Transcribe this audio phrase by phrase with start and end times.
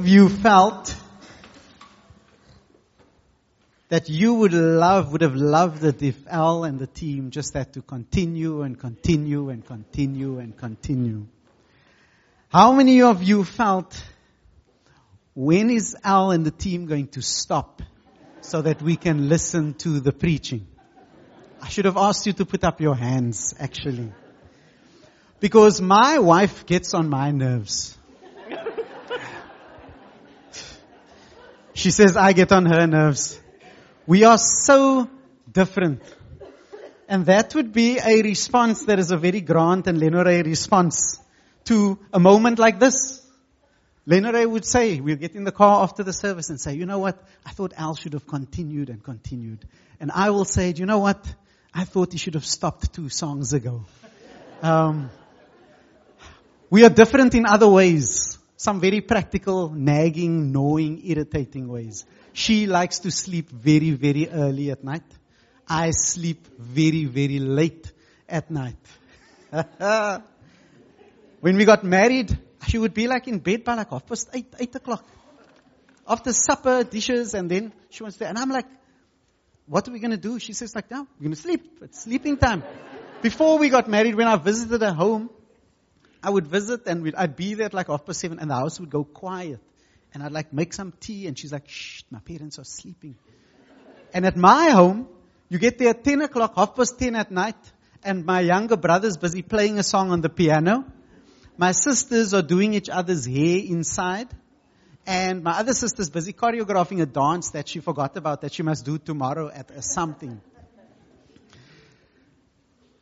[0.00, 0.96] you felt
[3.88, 7.74] that you would love, would have loved it if Al and the team just had
[7.74, 11.26] to continue and continue and continue and continue?
[12.48, 14.02] How many of you felt
[15.34, 17.82] when is Al and the team going to stop
[18.40, 20.66] so that we can listen to the preaching?
[21.60, 24.10] I should have asked you to put up your hands actually.
[25.38, 27.98] Because my wife gets on my nerves.
[31.74, 33.40] She says I get on her nerves.
[34.06, 35.08] We are so
[35.50, 36.02] different.
[37.08, 41.18] And that would be a response that is a very Grant and Lenore response
[41.64, 43.20] to a moment like this.
[44.06, 46.98] Lenore would say, we'll get in the car after the service and say, you know
[46.98, 47.22] what?
[47.46, 49.66] I thought Al should have continued and continued.
[50.00, 51.24] And I will say, you know what?
[51.72, 53.84] I thought he should have stopped two songs ago.
[54.60, 55.10] Um,
[56.68, 58.38] we are different in other ways.
[58.62, 62.06] Some very practical, nagging, gnawing, irritating ways.
[62.32, 65.02] She likes to sleep very, very early at night.
[65.68, 67.90] I sleep very, very late
[68.28, 68.76] at night.
[71.40, 74.54] when we got married, she would be like in bed by like half past eight,
[74.60, 75.04] eight o'clock.
[76.06, 78.66] After supper, dishes, and then she wants to, and I'm like,
[79.66, 80.38] what are we going to do?
[80.38, 81.78] She says like, no, we're going to sleep.
[81.82, 82.62] It's sleeping time.
[83.22, 85.30] Before we got married, when I visited her home,
[86.22, 88.78] I would visit and I'd be there at like half past seven and the house
[88.78, 89.60] would go quiet.
[90.14, 93.16] And I'd like make some tea and she's like, shh, my parents are sleeping.
[94.14, 95.08] And at my home,
[95.48, 97.56] you get there at 10 o'clock, half past 10 at night,
[98.04, 100.84] and my younger brother's busy playing a song on the piano.
[101.56, 104.28] My sisters are doing each other's hair inside.
[105.06, 108.84] And my other sister's busy choreographing a dance that she forgot about that she must
[108.84, 110.40] do tomorrow at something.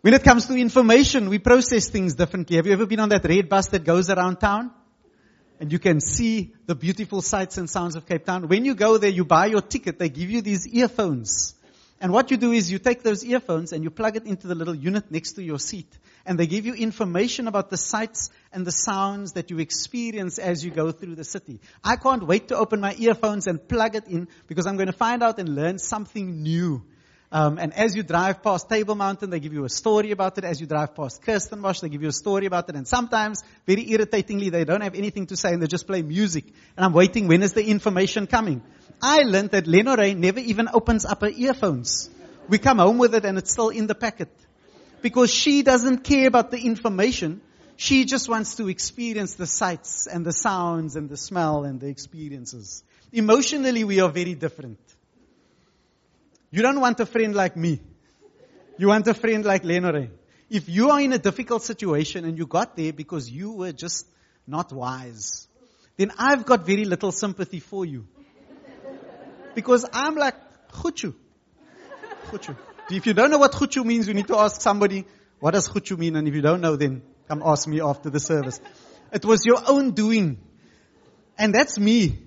[0.02, 2.56] When it comes to information, we process things differently.
[2.56, 4.72] Have you ever been on that red bus that goes around town?
[5.60, 8.48] and you can see the beautiful sights and sounds of Cape Town.
[8.48, 11.54] When you go there, you buy your ticket, they give you these earphones.
[12.00, 14.54] And what you do is you take those earphones and you plug it into the
[14.54, 15.98] little unit next to your seat.
[16.24, 20.64] And they give you information about the sights and the sounds that you experience as
[20.64, 21.60] you go through the city.
[21.84, 24.94] I can't wait to open my earphones and plug it in because I'm going to
[24.94, 26.82] find out and learn something new
[27.32, 30.44] um, and as you drive past Table Mountain, they give you a story about it.
[30.44, 32.74] As you drive past Kirstenbosch, they give you a story about it.
[32.74, 36.44] And sometimes, very irritatingly, they don't have anything to say and they just play music.
[36.76, 38.62] And I'm waiting, when is the information coming?
[39.00, 42.10] I learned that Lenore never even opens up her earphones.
[42.48, 44.28] We come home with it and it's still in the packet.
[45.00, 47.42] Because she doesn't care about the information.
[47.76, 51.86] She just wants to experience the sights and the sounds and the smell and the
[51.86, 52.82] experiences.
[53.12, 54.78] Emotionally, we are very different.
[56.50, 57.80] You don't want a friend like me.
[58.76, 60.08] You want a friend like Lenore.
[60.48, 64.06] If you are in a difficult situation and you got there because you were just
[64.46, 65.46] not wise,
[65.96, 68.06] then I've got very little sympathy for you.
[69.54, 70.34] Because I'm like,
[70.72, 71.14] chuchu.
[72.90, 75.04] If you don't know what chuchu means, you need to ask somebody,
[75.38, 76.16] what does chuchu mean?
[76.16, 78.60] And if you don't know, then come ask me after the service.
[79.12, 80.38] It was your own doing.
[81.38, 82.18] And that's me.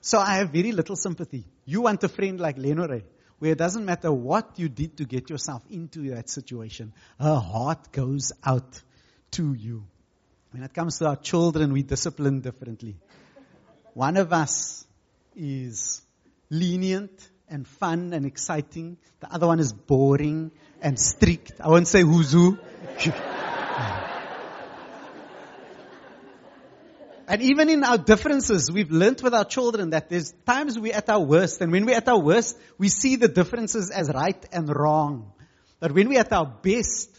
[0.00, 1.44] So I have very little sympathy.
[1.64, 3.02] You want a friend like Lenore
[3.44, 7.92] where it doesn't matter what you did to get yourself into that situation, her heart
[7.92, 8.80] goes out
[9.32, 9.84] to you.
[10.52, 12.96] When it comes to our children, we discipline differently.
[13.92, 14.86] One of us
[15.36, 16.00] is
[16.48, 18.96] lenient and fun and exciting.
[19.20, 20.50] The other one is boring
[20.80, 21.60] and strict.
[21.60, 22.58] I won't say who's who.
[27.26, 31.08] And even in our differences, we've learned with our children that there's times we're at
[31.08, 31.60] our worst.
[31.60, 35.32] And when we're at our worst, we see the differences as right and wrong.
[35.80, 37.10] But when we're at our best,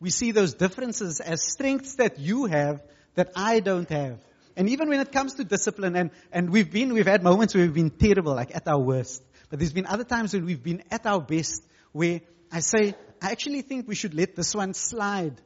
[0.00, 2.82] we see those differences as strengths that you have
[3.14, 4.18] that I don't have.
[4.56, 7.64] And even when it comes to discipline, and, and we've been, we've had moments where
[7.64, 9.22] we've been terrible, like at our worst.
[9.48, 12.20] But there's been other times when we've been at our best, where
[12.52, 15.40] I say, I actually think we should let this one slide.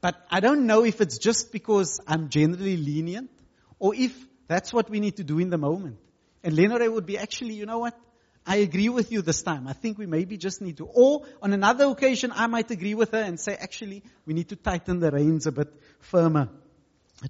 [0.00, 3.30] But I don't know if it's just because I'm generally lenient
[3.78, 4.16] or if
[4.48, 5.98] that's what we need to do in the moment.
[6.42, 7.98] And Lenore would be actually, you know what?
[8.46, 9.68] I agree with you this time.
[9.68, 10.86] I think we maybe just need to.
[10.86, 14.56] Or on another occasion, I might agree with her and say, actually, we need to
[14.56, 15.68] tighten the reins a bit
[16.00, 16.48] firmer.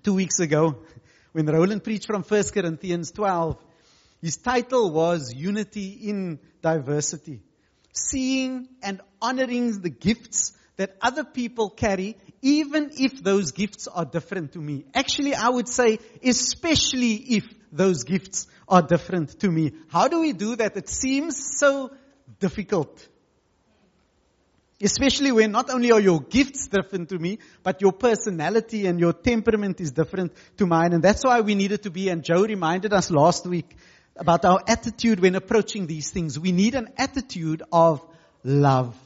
[0.04, 0.78] Two weeks ago,
[1.32, 3.58] when Roland preached from 1 Corinthians 12,
[4.22, 7.42] his title was Unity in Diversity.
[7.92, 14.52] Seeing and honoring the gifts that other people carry, even if those gifts are different
[14.52, 14.84] to me.
[14.94, 19.72] Actually, I would say, especially if those gifts are different to me.
[19.88, 20.76] How do we do that?
[20.76, 21.90] It seems so
[22.38, 23.06] difficult.
[24.82, 29.12] Especially when not only are your gifts different to me, but your personality and your
[29.12, 30.94] temperament is different to mine.
[30.94, 33.76] And that's why we needed to be, and Joe reminded us last week
[34.16, 36.38] about our attitude when approaching these things.
[36.38, 38.02] We need an attitude of
[38.42, 38.96] love.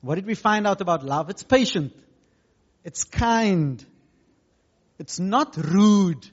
[0.00, 1.30] What did we find out about love?
[1.30, 1.92] It's patient.
[2.84, 3.84] It's kind.
[4.98, 6.28] It's not rude.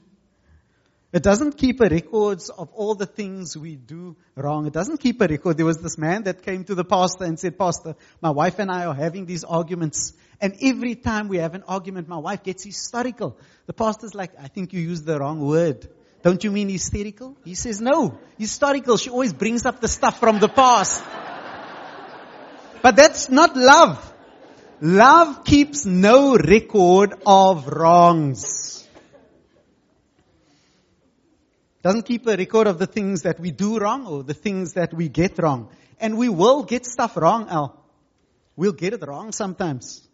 [1.12, 4.66] It doesn't keep a records of all the things we do wrong.
[4.66, 5.56] It doesn't keep a record.
[5.56, 8.70] There was this man that came to the pastor and said, Pastor, my wife and
[8.70, 10.12] I are having these arguments.
[10.40, 13.36] And every time we have an argument, my wife gets hysterical.
[13.66, 15.88] The pastor's like, I think you used the wrong word.
[16.22, 17.36] Don't you mean hysterical?
[17.44, 18.96] He says, no, hysterical.
[18.96, 21.02] She always brings up the stuff from the past.
[22.82, 24.09] but that's not love.
[24.80, 28.88] Love keeps no record of wrongs.
[31.82, 34.94] Doesn't keep a record of the things that we do wrong or the things that
[34.94, 35.68] we get wrong.
[35.98, 37.82] And we will get stuff wrong, Al.
[38.56, 40.06] We'll get it wrong sometimes.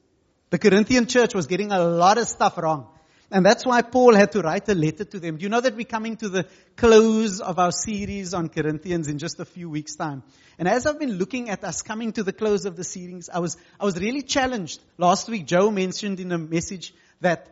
[0.51, 2.89] The Corinthian church was getting a lot of stuff wrong.
[3.31, 5.37] And that's why Paul had to write a letter to them.
[5.37, 6.47] Do you know that we're coming to the
[6.77, 10.23] close of our series on Corinthians in just a few weeks time?
[10.59, 13.41] And as I've been looking at us coming to the close of the series, I
[13.41, 14.81] was, I was really challenged.
[14.97, 17.49] Last week, Joe mentioned in a message that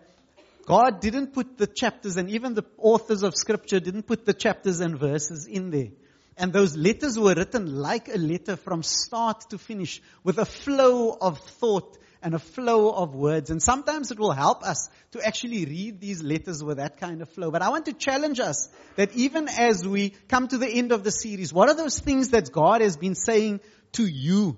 [0.64, 4.80] God didn't put the chapters and even the authors of scripture didn't put the chapters
[4.80, 5.90] and verses in there.
[6.36, 11.16] And those letters were written like a letter from start to finish with a flow
[11.20, 13.50] of thought and a flow of words.
[13.50, 17.28] And sometimes it will help us to actually read these letters with that kind of
[17.28, 17.50] flow.
[17.50, 21.04] But I want to challenge us that even as we come to the end of
[21.04, 23.60] the series, what are those things that God has been saying
[23.92, 24.56] to you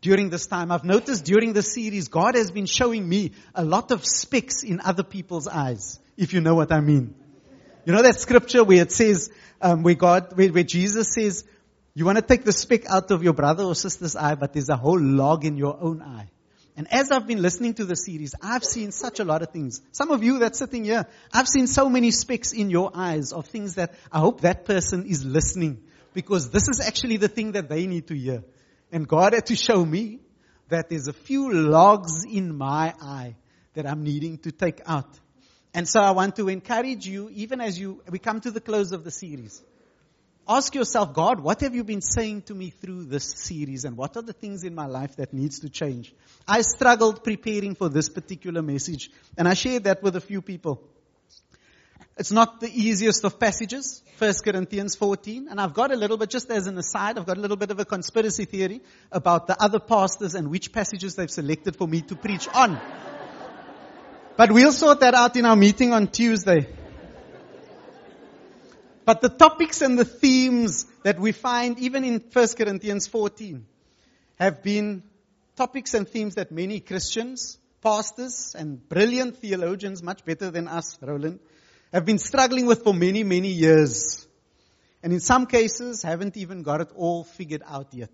[0.00, 0.70] during this time.
[0.70, 4.80] I've noticed during the series, God has been showing me a lot of specks in
[4.80, 7.14] other people's eyes, if you know what I mean.
[7.86, 9.30] You know that scripture where it says,
[9.62, 11.44] um, where God, where, where Jesus says,
[11.94, 14.68] you want to take the speck out of your brother or sister's eye, but there's
[14.68, 16.28] a whole log in your own eye.
[16.76, 19.80] And as I've been listening to the series, I've seen such a lot of things.
[19.92, 23.46] Some of you that's sitting here, I've seen so many specks in your eyes of
[23.46, 27.68] things that I hope that person is listening because this is actually the thing that
[27.68, 28.42] they need to hear.
[28.90, 30.18] And God had to show me
[30.70, 33.36] that there's a few logs in my eye
[33.74, 35.08] that I'm needing to take out.
[35.76, 38.92] And so I want to encourage you, even as you, we come to the close
[38.92, 39.62] of the series.
[40.48, 44.16] Ask yourself, God, what have you been saying to me through this series and what
[44.16, 46.14] are the things in my life that needs to change?
[46.48, 50.82] I struggled preparing for this particular message and I shared that with a few people.
[52.16, 55.48] It's not the easiest of passages, 1 Corinthians 14.
[55.50, 57.70] And I've got a little bit, just as an aside, I've got a little bit
[57.70, 58.80] of a conspiracy theory
[59.12, 62.80] about the other pastors and which passages they've selected for me to preach on.
[64.36, 66.68] But we'll sort that out in our meeting on Tuesday.
[69.06, 73.64] But the topics and the themes that we find even in 1 Corinthians 14
[74.38, 75.04] have been
[75.56, 81.38] topics and themes that many Christians, pastors, and brilliant theologians, much better than us, Roland,
[81.92, 84.26] have been struggling with for many, many years.
[85.02, 88.10] And in some cases haven't even got it all figured out yet.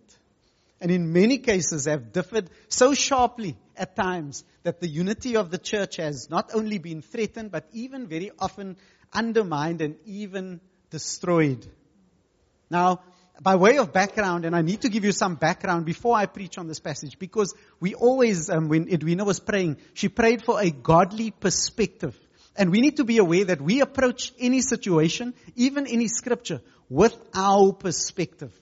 [0.82, 5.56] And in many cases have differed so sharply at times that the unity of the
[5.56, 8.76] church has not only been threatened, but even very often
[9.12, 11.64] undermined and even destroyed.
[12.68, 13.02] Now,
[13.40, 16.58] by way of background, and I need to give you some background before I preach
[16.58, 20.70] on this passage, because we always, um, when Edwina was praying, she prayed for a
[20.70, 22.18] godly perspective.
[22.56, 27.16] And we need to be aware that we approach any situation, even any scripture, with
[27.36, 28.52] our perspective.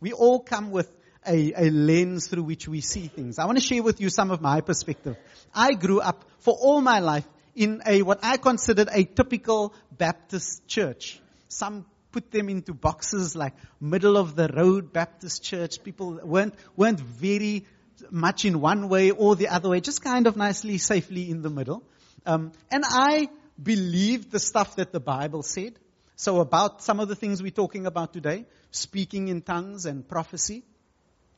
[0.00, 0.92] We all come with
[1.26, 3.38] a, a, lens through which we see things.
[3.38, 5.16] I want to share with you some of my perspective.
[5.54, 10.66] I grew up for all my life in a, what I considered a typical Baptist
[10.68, 11.20] church.
[11.48, 15.82] Some put them into boxes like middle of the road Baptist church.
[15.82, 17.66] People weren't, weren't very
[18.10, 21.50] much in one way or the other way, just kind of nicely, safely in the
[21.50, 21.82] middle.
[22.24, 23.28] Um, and I
[23.62, 25.78] believed the stuff that the Bible said.
[26.16, 30.64] So about some of the things we're talking about today, speaking in tongues and prophecy,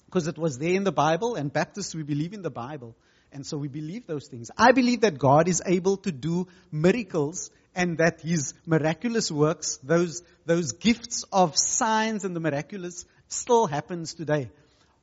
[0.08, 2.96] because it was there in the Bible, and Baptists, we believe in the Bible.
[3.30, 4.50] And so we believe those things.
[4.56, 10.22] I believe that God is able to do miracles and that His miraculous works, those,
[10.46, 14.50] those gifts of signs and the miraculous still happens today.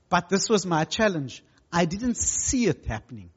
[0.09, 1.43] But this was my challenge.
[1.71, 3.29] I didn't see it happening.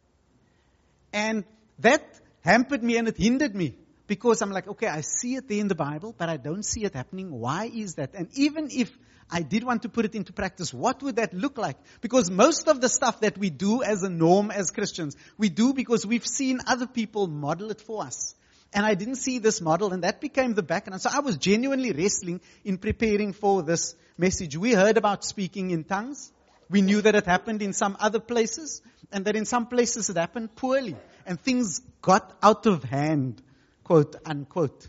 [1.12, 1.44] And
[1.80, 2.02] that
[2.40, 3.75] hampered me and it hindered me
[4.08, 6.82] because I'm like, okay, I see it there in the Bible, but I don't see
[6.82, 7.30] it happening.
[7.30, 8.14] Why is that?
[8.14, 8.90] And even if
[9.30, 11.76] I did want to put it into practice, what would that look like?
[12.00, 15.74] Because most of the stuff that we do as a norm as Christians, we do
[15.74, 18.34] because we've seen other people model it for us.
[18.72, 21.02] And I didn't see this model and that became the background.
[21.02, 24.56] So I was genuinely wrestling in preparing for this message.
[24.56, 26.32] We heard about speaking in tongues.
[26.70, 30.16] We knew that it happened in some other places and that in some places it
[30.16, 30.96] happened poorly
[31.26, 33.42] and things got out of hand,
[33.88, 34.87] quote unquote.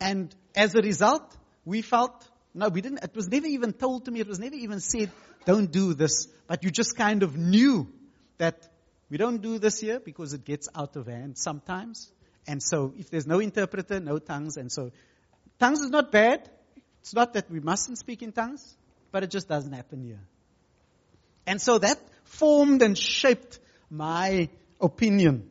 [0.00, 4.12] And as a result, we felt, no, we didn't, it was never even told to
[4.12, 5.10] me, it was never even said,
[5.44, 7.88] don't do this, but you just kind of knew
[8.38, 8.68] that
[9.10, 12.12] we don't do this here because it gets out of hand sometimes.
[12.46, 14.92] And so if there's no interpreter, no tongues, and so
[15.58, 16.48] tongues is not bad.
[17.00, 18.76] It's not that we mustn't speak in tongues,
[19.10, 20.20] but it just doesn't happen here.
[21.44, 23.58] And so that formed and shaped
[23.90, 24.48] my
[24.80, 25.50] opinion.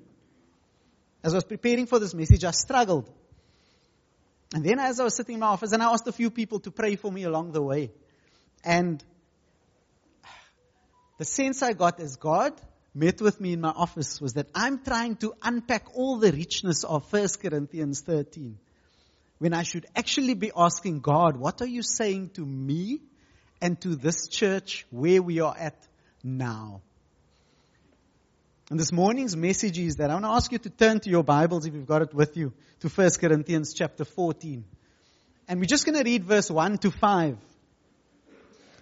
[1.23, 3.09] As I was preparing for this message, I struggled.
[4.53, 6.59] And then as I was sitting in my office, and I asked a few people
[6.61, 7.91] to pray for me along the way.
[8.63, 9.03] And
[11.17, 12.53] the sense I got as God
[12.93, 16.83] met with me in my office was that I'm trying to unpack all the richness
[16.83, 18.57] of 1 Corinthians 13.
[19.39, 23.01] When I should actually be asking God, what are you saying to me
[23.61, 25.87] and to this church where we are at
[26.23, 26.81] now?
[28.69, 31.23] And this morning's message is that I want to ask you to turn to your
[31.23, 34.65] Bibles if you've got it with you to 1 Corinthians chapter 14.
[35.47, 37.37] And we're just going to read verse 1 to 5.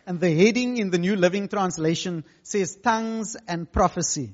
[0.08, 4.34] And the heading in the New Living Translation says tongues and prophecy.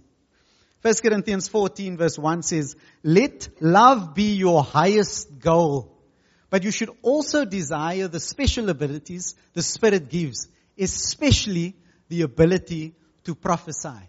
[0.84, 5.98] 1 Corinthians 14 verse 1 says, let love be your highest goal.
[6.50, 10.48] But you should also desire the special abilities the Spirit gives,
[10.79, 11.75] especially
[12.08, 14.00] the ability to prophesy.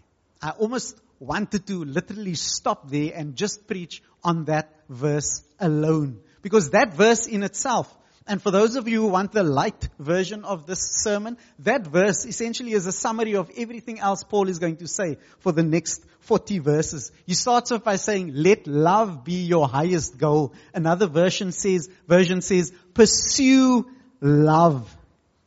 [0.41, 6.19] I almost wanted to literally stop there and just preach on that verse alone.
[6.41, 7.93] Because that verse in itself
[8.25, 12.25] and for those of you who want the light version of this sermon, that verse
[12.25, 16.05] essentially is a summary of everything else Paul is going to say for the next
[16.21, 17.11] 40 verses.
[17.25, 20.53] He starts off by saying, let love be your highest goal.
[20.73, 24.95] Another version says, version says, pursue love.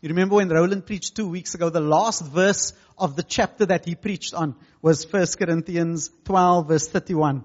[0.00, 3.86] You remember when Roland preached two weeks ago, the last verse of the chapter that
[3.86, 7.44] he preached on was 1 Corinthians 12 verse 31.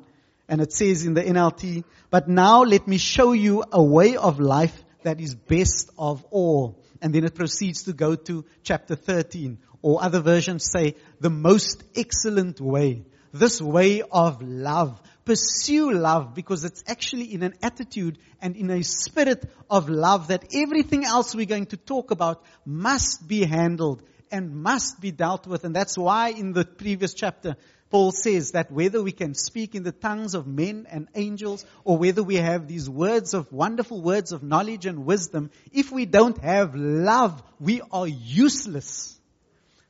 [0.49, 4.41] And it says in the NLT, but now let me show you a way of
[4.41, 6.77] life that is best of all.
[7.01, 9.57] And then it proceeds to go to chapter 13.
[9.81, 13.05] Or other versions say, the most excellent way.
[13.33, 15.01] This way of love.
[15.23, 20.45] Pursue love because it's actually in an attitude and in a spirit of love that
[20.55, 24.01] everything else we're going to talk about must be handled
[24.31, 25.63] and must be dealt with.
[25.63, 27.55] And that's why in the previous chapter,
[27.91, 31.97] Paul says that whether we can speak in the tongues of men and angels or
[31.97, 36.37] whether we have these words of wonderful words of knowledge and wisdom, if we don't
[36.39, 39.19] have love, we are useless.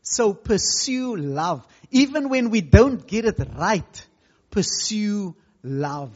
[0.02, 1.66] So pursue love.
[1.92, 4.08] Even when we don't get it right,
[4.52, 6.12] pursue love.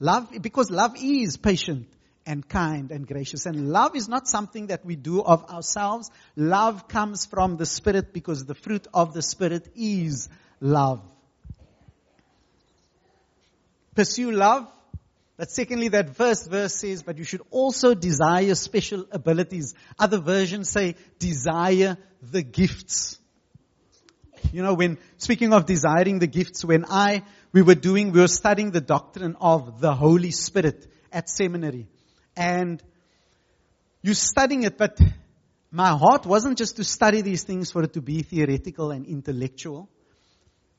[0.00, 1.88] Love, because love is patient
[2.26, 3.46] and kind and gracious.
[3.46, 6.10] And love is not something that we do of ourselves.
[6.36, 10.28] Love comes from the Spirit because the fruit of the Spirit is
[10.60, 11.00] love.
[13.94, 14.70] Pursue love.
[15.36, 19.74] But secondly, that first verse says, but you should also desire special abilities.
[19.98, 23.18] Other versions say, desire the gifts.
[24.52, 28.26] You know, when, speaking of desiring the gifts, when I, we were doing, we were
[28.26, 31.86] studying the doctrine of the Holy Spirit at seminary.
[32.36, 32.82] And
[34.02, 34.98] you're studying it, but
[35.70, 39.88] my heart wasn't just to study these things for it to be theoretical and intellectual.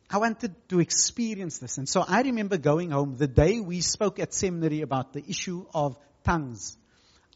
[0.10, 1.77] I wanted to experience this.
[1.77, 5.65] And so I remember going home the day we spoke at seminary about the issue
[5.74, 6.75] of tongues.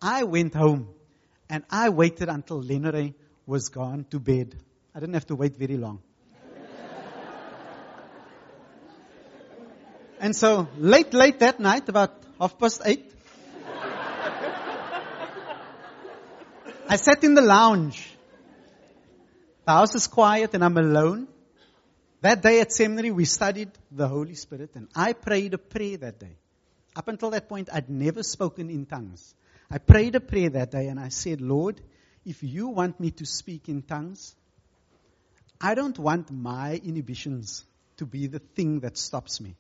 [0.02, 0.90] I went home
[1.50, 3.14] and I waited until Lenore
[3.46, 4.54] was gone to bed.
[4.94, 6.02] I didn't have to wait very long.
[10.20, 13.12] And so late, late that night, about half past eight,
[16.88, 18.10] I sat in the lounge.
[19.66, 21.28] The house is quiet and I'm alone.
[22.22, 26.20] That day at seminary, we studied the Holy Spirit, and I prayed a prayer that
[26.20, 26.36] day.
[26.96, 29.34] Up until that point, I'd never spoken in tongues.
[29.72, 31.80] I prayed a prayer that day, and I said, Lord,
[32.26, 34.36] if you want me to speak in tongues,
[35.62, 37.64] I don't want my inhibitions
[37.98, 39.56] to be the thing that stops me.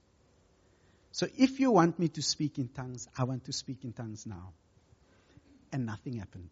[1.12, 4.26] So if you want me to speak in tongues, I want to speak in tongues
[4.26, 4.54] now.
[5.72, 6.50] And nothing happened.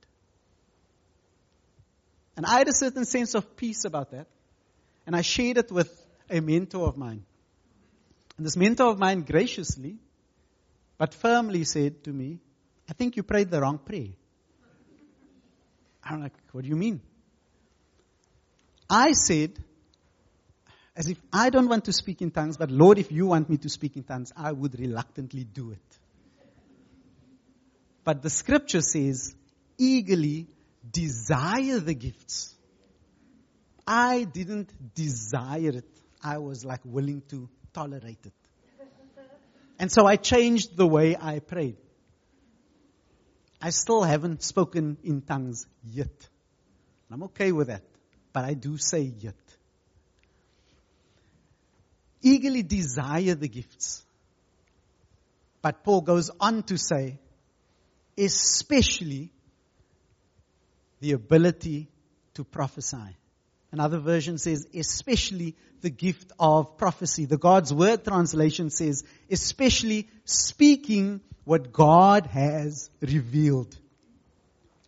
[2.36, 4.28] And I had a certain sense of peace about that.
[5.06, 5.90] And I shared it with
[6.30, 7.24] a mentor of mine.
[8.38, 9.98] And this mentor of mine graciously,
[10.98, 12.40] but firmly said to me,
[12.90, 14.10] I think you prayed the wrong prayer.
[16.04, 17.02] I'm like, what do you mean?
[18.90, 19.58] I said,
[20.98, 23.58] as if I don't want to speak in tongues, but Lord, if you want me
[23.58, 26.00] to speak in tongues, I would reluctantly do it.
[28.04, 29.36] But the scripture says,
[29.78, 30.48] eagerly
[30.92, 32.56] desire the gifts.
[33.86, 36.02] I didn't desire it.
[36.24, 38.34] I was like willing to tolerate it.
[39.78, 41.78] And so I changed the way I prayed.
[43.62, 46.28] I still haven't spoken in tongues yet.
[47.12, 47.84] I'm okay with that.
[48.34, 49.36] But I do say yet.
[52.22, 54.04] Eagerly desire the gifts.
[55.62, 57.20] But Paul goes on to say,
[58.18, 59.32] especially
[61.00, 61.90] the ability
[62.36, 63.18] to prophesy.
[63.72, 67.26] Another version says, especially the gift of prophecy.
[67.26, 73.78] The God's Word translation says, especially speaking what God has revealed.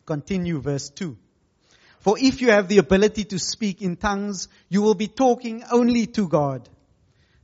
[0.06, 1.18] Continue verse 2.
[2.00, 6.06] For if you have the ability to speak in tongues, you will be talking only
[6.08, 6.68] to God,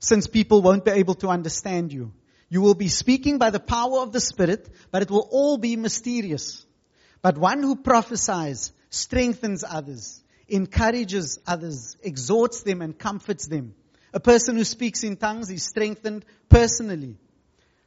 [0.05, 2.11] since people won't be able to understand you.
[2.49, 5.75] You will be speaking by the power of the Spirit, but it will all be
[5.75, 6.65] mysterious.
[7.21, 13.73] But one who prophesies strengthens others encourages others, exhorts them and comforts them.
[14.13, 17.17] A person who speaks in tongues is strengthened personally.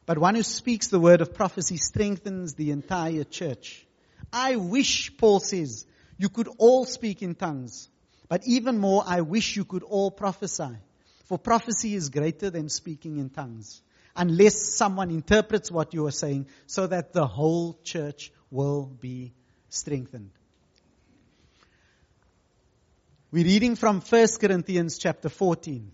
[0.05, 3.85] But one who speaks the word of prophecy strengthens the entire church.
[4.33, 5.85] I wish, Paul says,
[6.17, 7.87] you could all speak in tongues.
[8.27, 10.75] But even more, I wish you could all prophesy.
[11.29, 13.83] For prophecy is greater than speaking in tongues.
[14.15, 19.33] Unless someone interprets what you are saying so that the whole church will be
[19.69, 20.31] strengthened.
[23.31, 25.91] We're reading from 1 Corinthians chapter 14.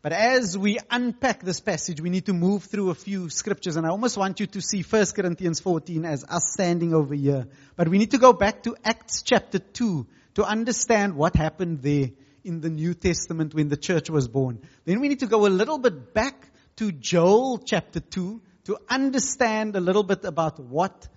[0.00, 3.86] But as we unpack this passage, we need to move through a few scriptures, and
[3.86, 7.46] I almost want you to see 1 Corinthians 14 as us standing over here.
[7.76, 12.10] But we need to go back to Acts chapter 2 to understand what happened there
[12.44, 14.60] in the New Testament when the church was born.
[14.84, 19.76] Then we need to go a little bit back to Joel chapter 2 to understand
[19.76, 21.08] a little bit about what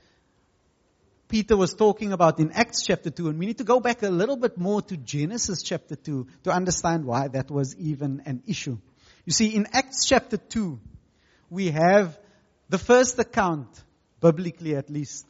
[1.28, 4.10] Peter was talking about in Acts chapter 2, and we need to go back a
[4.10, 8.78] little bit more to Genesis chapter 2 to understand why that was even an issue.
[9.26, 10.80] You see, in Acts chapter 2,
[11.50, 12.18] we have
[12.70, 13.68] the first account,
[14.22, 15.26] biblically at least,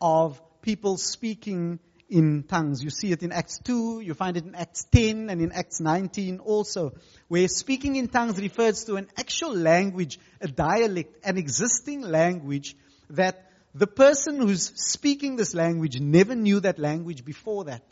[0.00, 2.82] of people speaking in tongues.
[2.82, 5.80] You see it in Acts 2, you find it in Acts 10 and in Acts
[5.80, 6.92] 19 also,
[7.28, 12.76] where speaking in tongues refers to an actual language, a dialect, an existing language
[13.10, 17.82] that the person who's speaking this language never knew that language before that.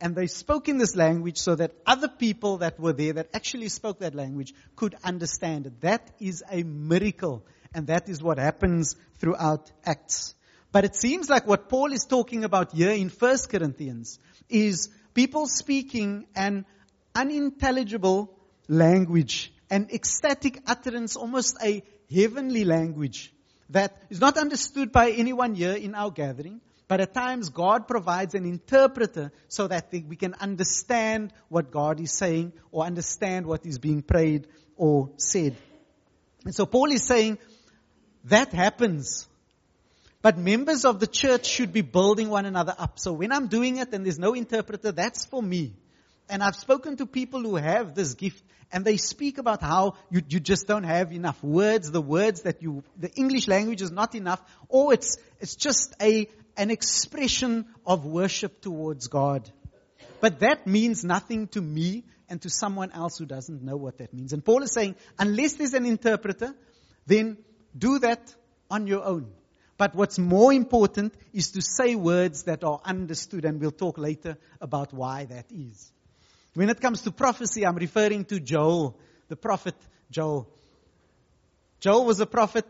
[0.00, 3.68] And they spoke in this language so that other people that were there that actually
[3.68, 5.80] spoke that language could understand it.
[5.82, 7.44] That is a miracle.
[7.74, 10.34] And that is what happens throughout Acts.
[10.74, 15.46] But it seems like what Paul is talking about here in 1 Corinthians is people
[15.46, 16.66] speaking an
[17.14, 23.32] unintelligible language, an ecstatic utterance, almost a heavenly language
[23.70, 28.34] that is not understood by anyone here in our gathering, but at times God provides
[28.34, 33.78] an interpreter so that we can understand what God is saying or understand what is
[33.78, 35.54] being prayed or said.
[36.44, 37.38] And so Paul is saying
[38.24, 39.28] that happens.
[40.24, 42.98] But members of the church should be building one another up.
[42.98, 45.74] So when I'm doing it and there's no interpreter, that's for me.
[46.30, 50.22] And I've spoken to people who have this gift and they speak about how you,
[50.26, 54.14] you just don't have enough words, the words that you, the English language is not
[54.14, 59.50] enough, or it's, it's just a, an expression of worship towards God.
[60.22, 64.14] But that means nothing to me and to someone else who doesn't know what that
[64.14, 64.32] means.
[64.32, 66.54] And Paul is saying, unless there's an interpreter,
[67.04, 67.36] then
[67.76, 68.34] do that
[68.70, 69.30] on your own.
[69.76, 74.38] But what's more important is to say words that are understood, and we'll talk later
[74.60, 75.92] about why that is.
[76.54, 78.96] When it comes to prophecy, I'm referring to Joel,
[79.28, 79.74] the prophet
[80.10, 80.48] Joel.
[81.80, 82.66] Joel was a prophet,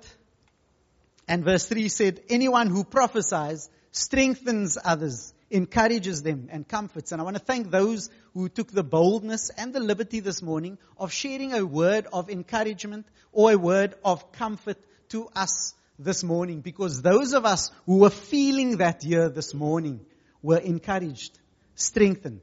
[1.29, 7.13] and verse 3 said, Anyone who prophesies strengthens others, encourages them, and comforts.
[7.13, 10.79] And I want to thank those who took the boldness and the liberty this morning
[10.97, 14.79] of sharing a word of encouragement or a word of comfort
[15.11, 20.01] to us this morning, because those of us who were feeling that year this morning
[20.43, 21.39] were encouraged,
[21.75, 22.41] strengthened.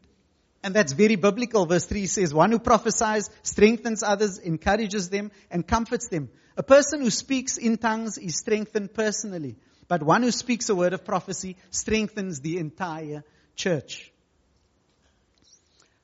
[0.63, 1.65] And that's very biblical.
[1.65, 6.29] Verse 3 says, one who prophesies strengthens others, encourages them, and comforts them.
[6.55, 9.55] A person who speaks in tongues is strengthened personally.
[9.87, 13.23] But one who speaks a word of prophecy strengthens the entire
[13.55, 14.11] church.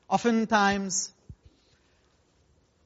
[0.08, 1.12] Oftentimes,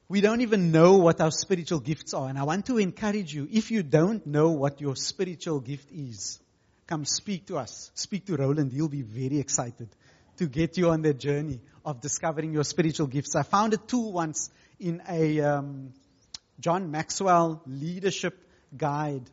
[0.09, 2.29] we don't even know what our spiritual gifts are.
[2.29, 6.39] And I want to encourage you, if you don't know what your spiritual gift is,
[6.87, 7.91] come speak to us.
[7.95, 8.71] Speak to Roland.
[8.71, 9.89] He'll be very excited
[10.37, 13.35] to get you on the journey of discovering your spiritual gifts.
[13.35, 15.93] I found a tool once in a um,
[16.59, 18.37] John Maxwell leadership
[18.75, 19.29] guide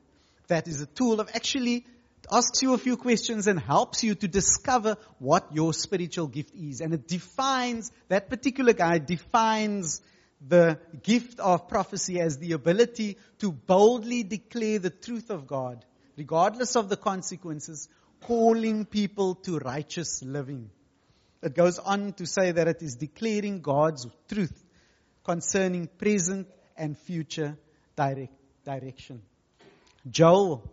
[0.48, 1.86] that is a tool of actually
[2.30, 6.80] asks you a few questions and helps you to discover what your spiritual gift is.
[6.80, 10.00] And it defines, that particular guy defines
[10.46, 15.84] the gift of prophecy as the ability to boldly declare the truth of God,
[16.16, 17.88] regardless of the consequences,
[18.22, 20.70] calling people to righteous living.
[21.42, 24.64] It goes on to say that it is declaring God's truth
[25.24, 27.56] concerning present and future
[27.96, 28.32] direct,
[28.64, 29.22] direction.
[30.08, 30.70] Joel,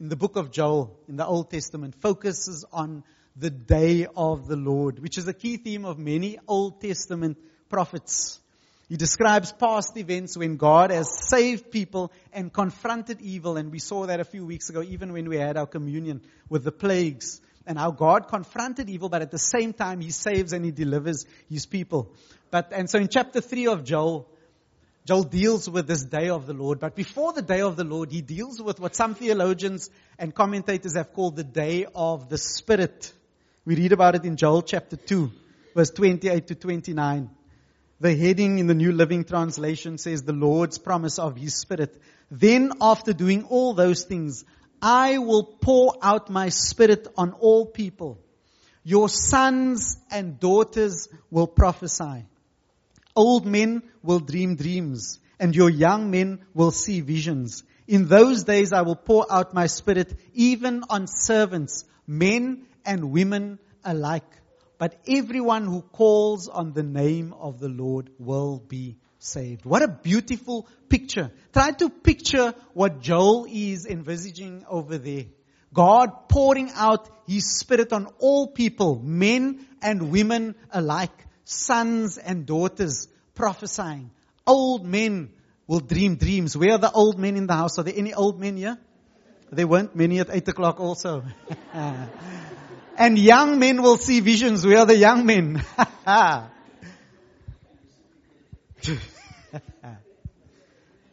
[0.00, 3.02] in the book of Joel, in the Old Testament, focuses on
[3.36, 7.38] the day of the Lord, which is a key theme of many Old Testament
[7.68, 8.40] prophets.
[8.88, 14.06] He describes past events when God has saved people and confronted evil, and we saw
[14.06, 17.78] that a few weeks ago, even when we had our communion with the plagues, and
[17.78, 21.66] how God confronted evil, but at the same time He saves and He delivers His
[21.66, 22.14] people.
[22.50, 24.26] But, and so in chapter 3 of Joel,
[25.04, 28.10] Joel deals with this day of the Lord, but before the day of the Lord,
[28.10, 33.10] he deals with what some theologians and commentators have called the day of the Spirit.
[33.64, 35.30] We read about it in Joel chapter 2,
[35.74, 37.30] verse 28 to 29.
[38.00, 42.00] The heading in the New Living Translation says the Lord's promise of His Spirit.
[42.30, 44.44] Then after doing all those things,
[44.80, 48.20] I will pour out my Spirit on all people.
[48.84, 52.24] Your sons and daughters will prophesy.
[53.16, 57.64] Old men will dream dreams, and your young men will see visions.
[57.88, 63.58] In those days I will pour out my spirit even on servants, men and women
[63.84, 64.30] alike.
[64.78, 69.64] But everyone who calls on the name of the Lord will be saved.
[69.64, 71.32] What a beautiful picture.
[71.52, 75.24] Try to picture what Joel is envisaging over there.
[75.74, 83.08] God pouring out His Spirit on all people, men and women alike sons and daughters
[83.34, 84.10] prophesying.
[84.46, 85.32] Old men
[85.66, 86.56] will dream dreams.
[86.56, 87.78] Where are the old men in the house?
[87.78, 88.78] Are there any old men here?
[89.50, 91.24] There weren't many at 8 o'clock also.
[92.98, 94.66] and young men will see visions.
[94.66, 95.64] Where are the young men?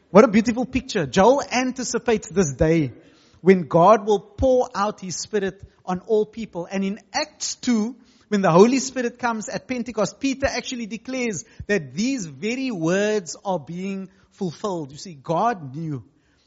[0.10, 1.06] what a beautiful picture.
[1.06, 2.94] Joel anticipates this day
[3.42, 6.68] when God will pour out his spirit on all people.
[6.70, 7.96] And in Acts 2,
[8.30, 13.60] when the Holy Spirit comes at Pentecost, Peter actually declares that these very words are
[13.60, 14.92] being fulfilled.
[14.92, 16.04] You see, God knew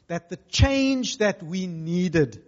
[0.07, 2.43] that the change that we needed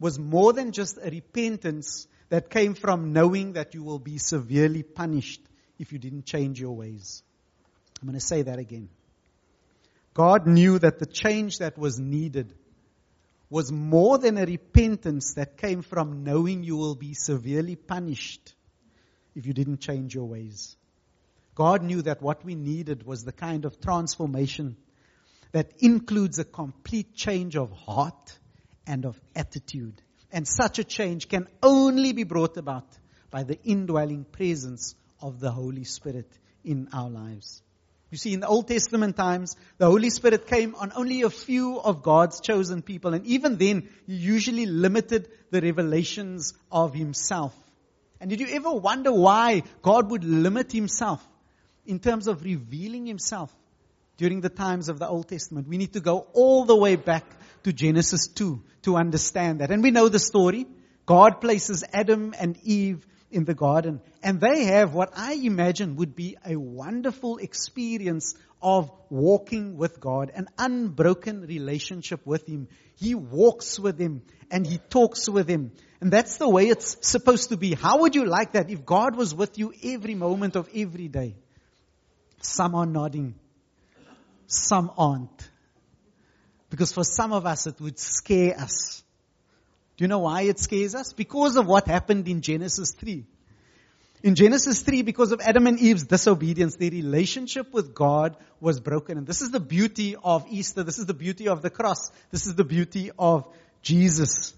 [0.00, 4.82] was more than just a repentance that came from knowing that you will be severely
[4.82, 5.40] punished
[5.78, 7.22] if you didn't change your ways.
[8.00, 8.88] I'm going to say that again.
[10.14, 12.54] God knew that the change that was needed
[13.50, 18.54] was more than a repentance that came from knowing you will be severely punished
[19.34, 20.76] if you didn't change your ways.
[21.54, 24.76] God knew that what we needed was the kind of transformation
[25.52, 28.38] that includes a complete change of heart
[28.88, 30.02] and of attitude.
[30.32, 32.88] And such a change can only be brought about
[33.30, 36.28] by the indwelling presence of the Holy Spirit
[36.64, 37.62] in our lives.
[38.10, 41.78] You see, in the Old Testament times, the Holy Spirit came on only a few
[41.78, 47.54] of God's chosen people, and even then, He usually limited the revelations of Himself.
[48.20, 51.26] And did you ever wonder why God would limit Himself
[51.84, 53.54] in terms of revealing Himself
[54.16, 55.68] during the times of the Old Testament?
[55.68, 57.26] We need to go all the way back
[57.68, 59.70] to Genesis 2 to understand that.
[59.70, 60.66] And we know the story.
[61.04, 64.00] God places Adam and Eve in the garden.
[64.22, 70.32] And they have what I imagine would be a wonderful experience of walking with God,
[70.34, 72.68] an unbroken relationship with Him.
[72.96, 75.72] He walks with Him and He talks with Him.
[76.00, 77.74] And that's the way it's supposed to be.
[77.74, 81.36] How would you like that if God was with you every moment of every day?
[82.40, 83.34] Some are nodding.
[84.46, 85.50] Some aren't.
[86.70, 89.02] Because for some of us it would scare us.
[89.96, 91.12] Do you know why it scares us?
[91.12, 93.24] Because of what happened in Genesis 3.
[94.22, 99.16] In Genesis 3, because of Adam and Eve's disobedience, their relationship with God was broken.
[99.16, 100.82] And this is the beauty of Easter.
[100.82, 102.10] This is the beauty of the cross.
[102.30, 103.46] This is the beauty of
[103.82, 104.54] Jesus.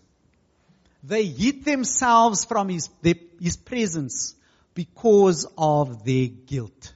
[1.04, 4.34] They hid themselves from his, their, his presence
[4.74, 6.94] because of their guilt.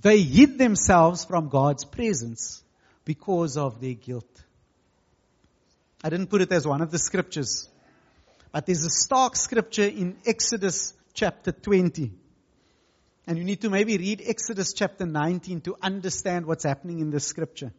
[0.00, 2.62] They hid themselves from God's presence
[3.08, 4.44] because of their guilt.
[6.04, 7.66] I didn't put it as one of the scriptures.
[8.52, 12.12] But there's a stark scripture in Exodus chapter 20.
[13.26, 17.24] And you need to maybe read Exodus chapter 19 to understand what's happening in this
[17.24, 17.72] scripture.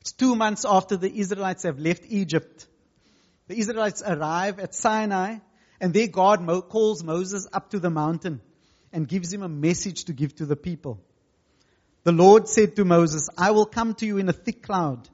[0.00, 2.66] It's two months after the Israelites have left Egypt.
[3.48, 5.40] The Israelites arrive at Sinai
[5.78, 8.40] and there God calls Moses up to the mountain
[8.94, 11.02] and gives him a message to give to the people.
[12.02, 15.08] The Lord said to Moses, I will come to you in a thick cloud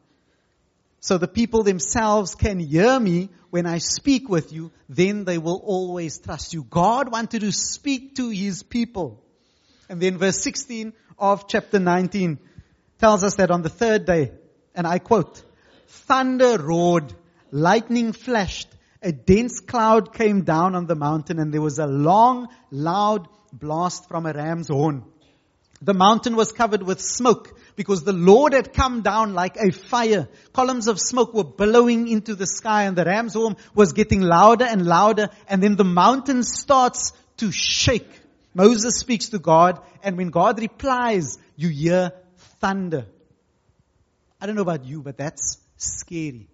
[1.06, 5.62] so the people themselves can hear me when I speak with you, then they will
[5.64, 6.64] always trust you.
[6.64, 9.22] God wanted to speak to his people.
[9.88, 12.40] And then verse 16 of chapter 19
[12.98, 14.32] tells us that on the third day,
[14.74, 15.44] and I quote,
[15.86, 17.14] thunder roared,
[17.52, 18.66] lightning flashed,
[19.00, 24.08] a dense cloud came down on the mountain and there was a long, loud blast
[24.08, 25.04] from a ram's horn.
[25.82, 30.28] The mountain was covered with smoke because the Lord had come down like a fire.
[30.52, 34.64] Columns of smoke were billowing into the sky and the ram's horn was getting louder
[34.64, 38.08] and louder and then the mountain starts to shake.
[38.54, 42.12] Moses speaks to God and when God replies, you hear
[42.60, 43.06] thunder.
[44.40, 46.48] I don't know about you, but that's scary.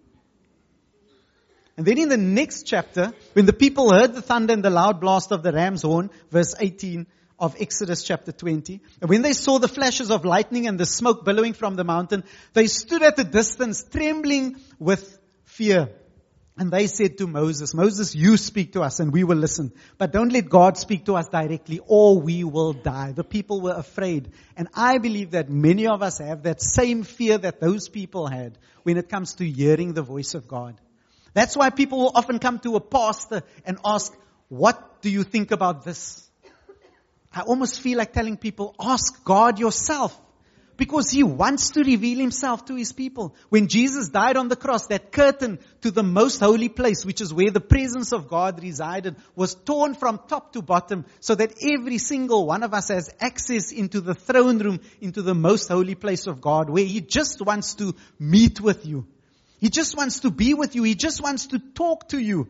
[1.77, 5.01] And then in the next chapter, when the people heard the thunder and the loud
[5.01, 7.07] blast of the ram's horn, verse 18
[7.42, 11.24] of Exodus chapter 20, and when they saw the flashes of lightning and the smoke
[11.24, 15.88] billowing from the mountain, they stood at a distance, trembling with fear.
[16.57, 19.72] And they said to Moses, Moses, you speak to us and we will listen.
[19.98, 23.12] But don't let God speak to us directly or we will die.
[23.12, 24.31] The people were afraid.
[24.57, 28.59] And I believe that many of us have that same fear that those people had
[28.83, 30.78] when it comes to hearing the voice of God.
[31.33, 34.12] That's why people will often come to a pastor and ask,
[34.48, 36.28] what do you think about this?
[37.35, 40.18] I almost feel like telling people, ask God yourself.
[40.77, 43.37] Because He wants to reveal Himself to His people.
[43.51, 47.33] When Jesus died on the cross, that curtain to the most holy place, which is
[47.33, 51.99] where the presence of God resided, was torn from top to bottom so that every
[51.99, 56.27] single one of us has access into the throne room, into the most holy place
[56.27, 59.07] of God, where He just wants to meet with you.
[59.61, 60.83] He just wants to be with you.
[60.83, 62.49] He just wants to talk to you.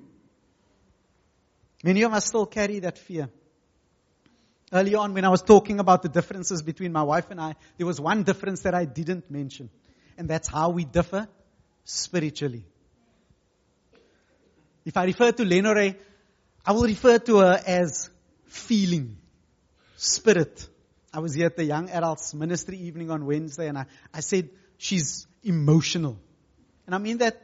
[1.85, 3.29] Many of us still carry that fear.
[4.73, 7.87] Early on, when I was talking about the differences between my wife and I, there
[7.87, 9.69] was one difference that I didn't mention.
[10.17, 11.29] And that's how we differ
[11.85, 12.65] spiritually.
[14.87, 15.95] If I refer to Lenore,
[16.65, 18.09] I will refer to her as
[18.47, 19.19] feeling,
[19.97, 20.67] spirit.
[21.13, 24.49] I was here at the young adults ministry evening on Wednesday and I, I said
[24.79, 26.19] she's emotional.
[26.87, 27.43] And I mean that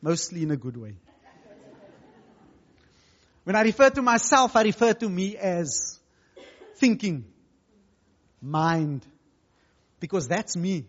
[0.00, 0.94] mostly in a good way.
[3.44, 5.99] When I refer to myself, I refer to me as
[6.80, 7.24] thinking,
[8.40, 9.06] mind,
[10.00, 10.86] because that's me.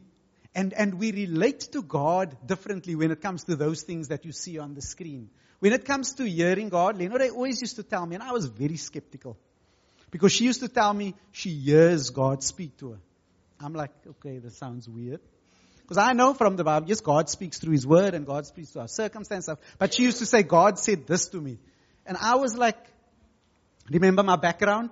[0.55, 4.31] And, and we relate to God differently when it comes to those things that you
[4.31, 5.29] see on the screen.
[5.59, 8.47] When it comes to hearing God, Lenore always used to tell me, and I was
[8.47, 9.37] very skeptical.
[10.09, 12.99] Because she used to tell me she hears God speak to her.
[13.59, 15.21] I'm like, okay, that sounds weird.
[15.81, 18.71] Because I know from the Bible, yes, God speaks through His Word and God speaks
[18.71, 19.55] through our circumstances.
[19.77, 21.59] But she used to say, God said this to me.
[22.05, 22.77] And I was like,
[23.89, 24.91] remember my background?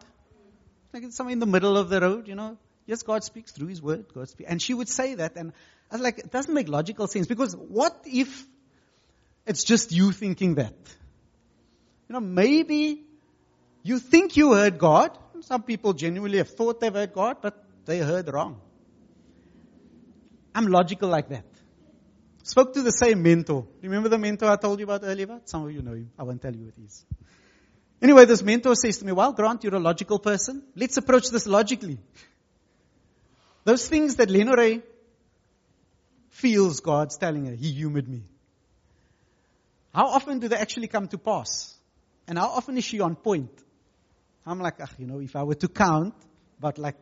[0.94, 2.58] Like somewhere in the middle of the road, you know.
[2.86, 4.06] Yes, God speaks through His Word.
[4.14, 4.50] God speaks.
[4.50, 5.36] And she would say that.
[5.36, 5.54] And
[5.92, 7.28] I was like, it doesn't make logical sense.
[7.28, 8.48] Because what if
[9.46, 10.74] it's just you thinking that?
[12.08, 13.04] You know, maybe
[13.84, 15.16] you think you heard God.
[15.42, 18.60] Some people genuinely have thought they've heard God, but they heard wrong.
[20.54, 21.46] I'm logical like that.
[22.44, 23.68] Spoke to the same mentor.
[23.82, 25.40] Remember the mentor I told you about earlier?
[25.46, 26.12] Some of you know him.
[26.18, 27.06] I won't tell you what he is.
[28.02, 30.64] Anyway, this mentor says to me, well, Grant, you're a logical person.
[30.76, 31.98] Let's approach this logically.
[33.66, 34.82] Those things that Lenore
[36.30, 38.24] feels God's telling her, He humored me.
[39.94, 41.76] How often do they actually come to pass?
[42.28, 43.52] And how often is she on point?
[44.46, 46.14] I'm like, you know, if I were to count,
[46.60, 46.96] but like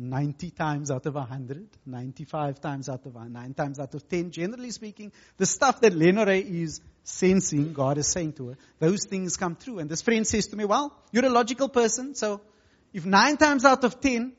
[0.00, 4.70] 90 times out of 100, 95 times out of 9 times out of 10, generally
[4.70, 9.56] speaking, the stuff that Lenore is sensing, God is saying to her, those things come
[9.56, 9.80] true.
[9.80, 12.40] And this friend says to me, well, you're a logical person, so
[12.92, 14.32] if 9 times out of 10,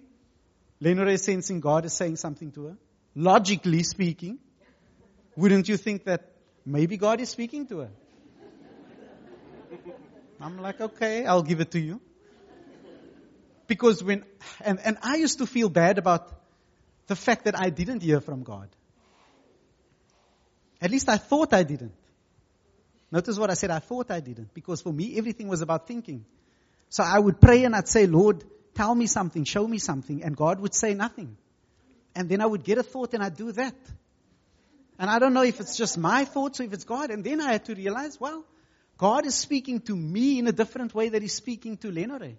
[0.79, 2.77] Lenore is sensing God is saying something to her,
[3.13, 4.39] logically speaking,
[5.35, 6.31] wouldn't you think that
[6.65, 7.89] maybe God is speaking to her?
[10.39, 11.99] I'm like, okay, I'll give it to you.
[13.69, 14.25] Because when,
[14.61, 16.27] and, and I used to feel bad about
[17.05, 18.67] the fact that I didn't hear from God.
[20.81, 21.93] At least I thought I didn't.
[23.11, 24.55] Notice what I said, I thought I didn't.
[24.55, 26.25] Because for me, everything was about thinking.
[26.89, 30.23] So I would pray and I'd say, Lord, tell me something, show me something.
[30.23, 31.37] And God would say nothing.
[32.15, 33.75] And then I would get a thought and I'd do that.
[34.97, 37.11] And I don't know if it's just my thoughts or if it's God.
[37.11, 38.43] And then I had to realize, well,
[38.97, 42.33] God is speaking to me in a different way that He's speaking to Lenore.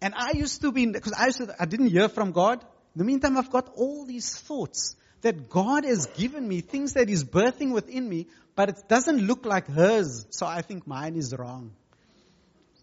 [0.00, 2.60] And I used to be, because I used to, I didn't hear from God.
[2.94, 7.08] In the meantime, I've got all these thoughts that God has given me, things that
[7.08, 11.34] He's birthing within me, but it doesn't look like hers, so I think mine is
[11.36, 11.72] wrong.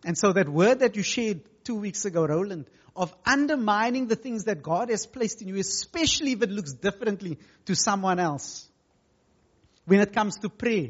[0.03, 4.45] And so that word that you shared two weeks ago, Roland, of undermining the things
[4.45, 8.67] that God has placed in you, especially if it looks differently to someone else.
[9.85, 10.89] when it comes to prayer.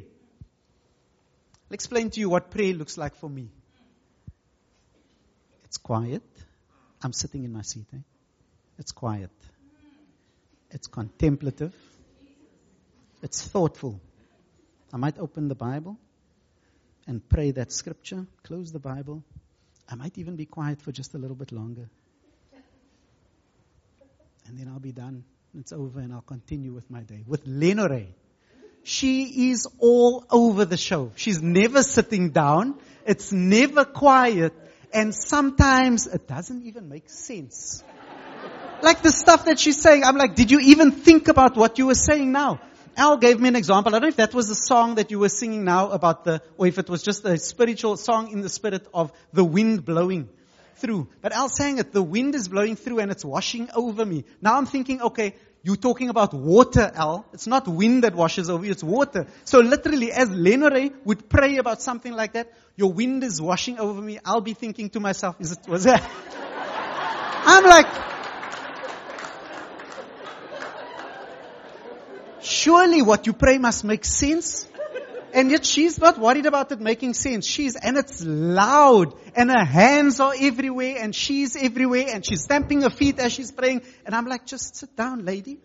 [1.70, 3.50] I'll explain to you what prayer looks like for me.
[5.76, 6.24] It's quiet.
[7.04, 7.88] I'm sitting in my seat.
[7.94, 7.98] Eh?
[8.80, 9.30] It's quiet.
[10.72, 11.74] It's contemplative.
[13.22, 14.00] It's thoughtful.
[14.94, 15.98] I might open the Bible
[17.08, 19.22] and pray that scripture, close the Bible.
[19.90, 21.90] I might even be quiet for just a little bit longer.
[24.48, 25.26] And then I'll be done.
[25.60, 27.26] It's over and I'll continue with my day.
[27.28, 28.06] With Lenore,
[28.84, 31.12] she is all over the show.
[31.18, 32.80] She's never sitting down.
[33.06, 34.54] It's never quiet.
[34.94, 37.84] And sometimes it doesn't even make sense.
[38.82, 41.88] like the stuff that she's saying, I'm like, did you even think about what you
[41.88, 42.60] were saying now?
[42.98, 43.94] Al gave me an example.
[43.94, 46.42] I don't know if that was the song that you were singing now about the,
[46.58, 50.30] or if it was just a spiritual song in the spirit of the wind blowing
[50.78, 51.08] through.
[51.22, 54.24] But Al sang it, the wind is blowing through and it's washing over me.
[54.42, 57.26] Now I'm thinking, okay, you're talking about water, Al.
[57.34, 59.26] It's not wind that washes over you, it's water.
[59.46, 64.00] So literally, as Lenore would pray about something like that, your wind is washing over
[64.00, 66.04] me, I'll be thinking to myself, is it, was that?
[67.48, 67.88] I'm like,
[72.42, 74.68] surely what you pray must make sense.
[75.36, 77.46] And yet she's not worried about it making sense.
[77.46, 82.84] She's, and it's loud, and her hands are everywhere, and she's everywhere, and she's stamping
[82.84, 83.82] her feet as she's praying.
[84.06, 85.60] And I'm like, just sit down, lady.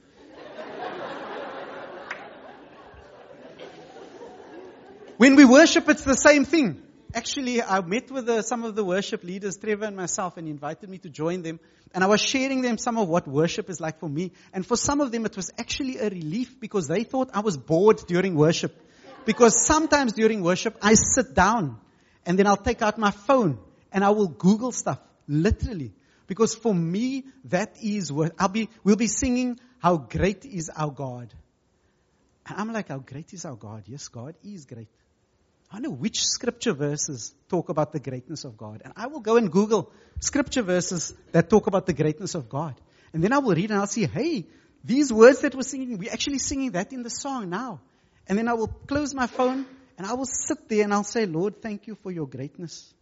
[5.19, 6.83] when we worship, it's the same thing.
[7.15, 10.51] Actually, I met with the, some of the worship leaders, Trevor and myself, and he
[10.51, 11.61] invited me to join them.
[11.95, 14.33] And I was sharing them some of what worship is like for me.
[14.53, 17.57] And for some of them, it was actually a relief because they thought I was
[17.57, 18.77] bored during worship.
[19.25, 21.79] Because sometimes during worship, I sit down
[22.27, 23.59] and then I'll take out my phone
[23.93, 25.93] and I will Google stuff, literally.
[26.27, 30.91] Because for me, that is what I'll be, we'll be singing, how great is our
[30.91, 31.33] God.
[32.47, 33.85] And I'm like, how great is our God?
[33.87, 34.89] Yes, God is great.
[35.73, 38.83] I know which scripture verses talk about the greatness of God.
[38.85, 42.75] And I will go and Google scripture verses that talk about the greatness of God.
[43.13, 44.47] And then I will read and I'll see, hey,
[44.85, 47.81] these words that we're singing, we're actually singing that in the song now.
[48.27, 49.67] And then I will close my phone
[49.99, 52.93] and I will sit there and I'll say, Lord, thank you for your greatness.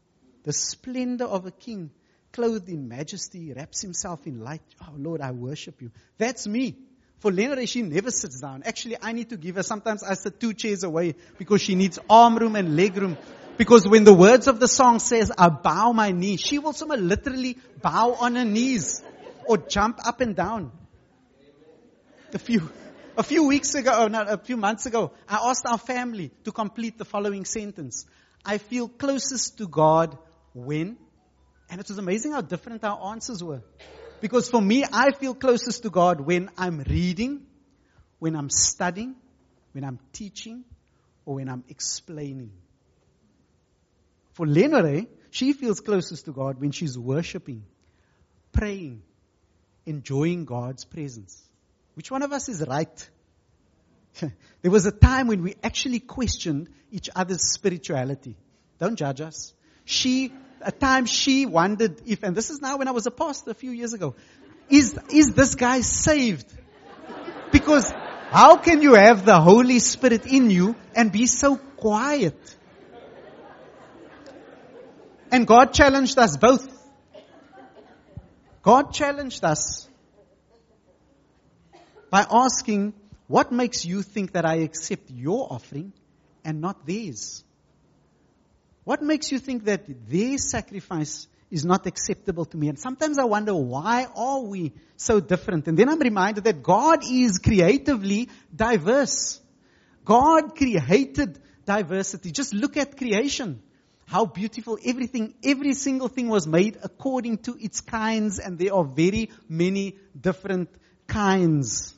[0.44, 1.90] The splendor of a king
[2.32, 4.62] clothed in majesty wraps himself in light.
[4.82, 5.90] Oh Lord, I worship you.
[6.16, 6.76] That's me.
[7.20, 8.62] For Lenore, she never sits down.
[8.64, 11.98] Actually, I need to give her, sometimes I sit two chairs away because she needs
[12.08, 13.16] arm room and leg room.
[13.56, 16.96] Because when the words of the song says, I bow my knee, she will somehow
[16.96, 19.02] literally bow on her knees
[19.46, 20.70] or jump up and down.
[22.32, 22.70] A few,
[23.18, 26.52] a few weeks ago, or not, a few months ago, I asked our family to
[26.52, 28.06] complete the following sentence.
[28.44, 30.16] I feel closest to God
[30.54, 30.96] when,
[31.68, 33.62] and it was amazing how different our answers were.
[34.20, 37.44] Because for me, I feel closest to God when I'm reading,
[38.20, 39.16] when I'm studying,
[39.72, 40.64] when I'm teaching,
[41.26, 42.52] or when I'm explaining.
[44.34, 47.64] For Lenore, she feels closest to God when she's worshiping,
[48.52, 49.02] praying,
[49.86, 51.47] enjoying God's presence.
[51.98, 53.10] Which one of us is right?
[54.20, 58.36] there was a time when we actually questioned each other's spirituality.
[58.78, 59.52] Don't judge us.
[59.84, 63.50] She a time she wondered if, and this is now when I was a pastor
[63.50, 64.14] a few years ago,
[64.68, 66.46] is, is this guy saved?
[67.50, 67.92] Because
[68.30, 72.38] how can you have the Holy Spirit in you and be so quiet?
[75.32, 76.64] And God challenged us both.
[78.62, 79.88] God challenged us
[82.10, 82.94] by asking,
[83.26, 85.92] what makes you think that I accept your offering
[86.44, 87.44] and not theirs?
[88.84, 92.68] What makes you think that their sacrifice is not acceptable to me?
[92.68, 95.68] And sometimes I wonder, why are we so different?
[95.68, 99.40] And then I'm reminded that God is creatively diverse.
[100.06, 102.30] God created diversity.
[102.30, 103.60] Just look at creation.
[104.06, 108.84] How beautiful everything, every single thing was made according to its kinds, and there are
[108.84, 110.70] very many different
[111.06, 111.97] kinds.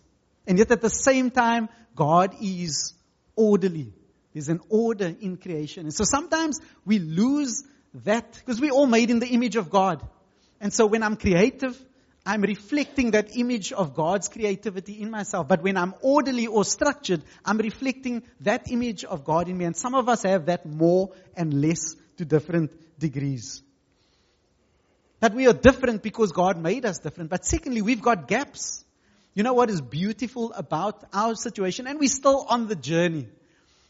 [0.51, 2.95] And yet at the same time, God is
[3.37, 3.93] orderly.
[4.33, 5.85] There's an order in creation.
[5.85, 7.63] And so sometimes we lose
[7.95, 10.05] that because we're all made in the image of God.
[10.61, 11.81] And so when I'm creative,
[12.27, 15.47] I'm reflecting that image of God's creativity in myself.
[15.47, 19.67] But when I'm orderly or structured, I'm reflecting that image of God in me.
[19.67, 23.63] And some of us have that more and less to different degrees.
[25.21, 27.31] That we are different because God made us different.
[27.31, 28.85] But secondly, we've got gaps.
[29.33, 31.87] You know what is beautiful about our situation?
[31.87, 33.29] And we're still on the journey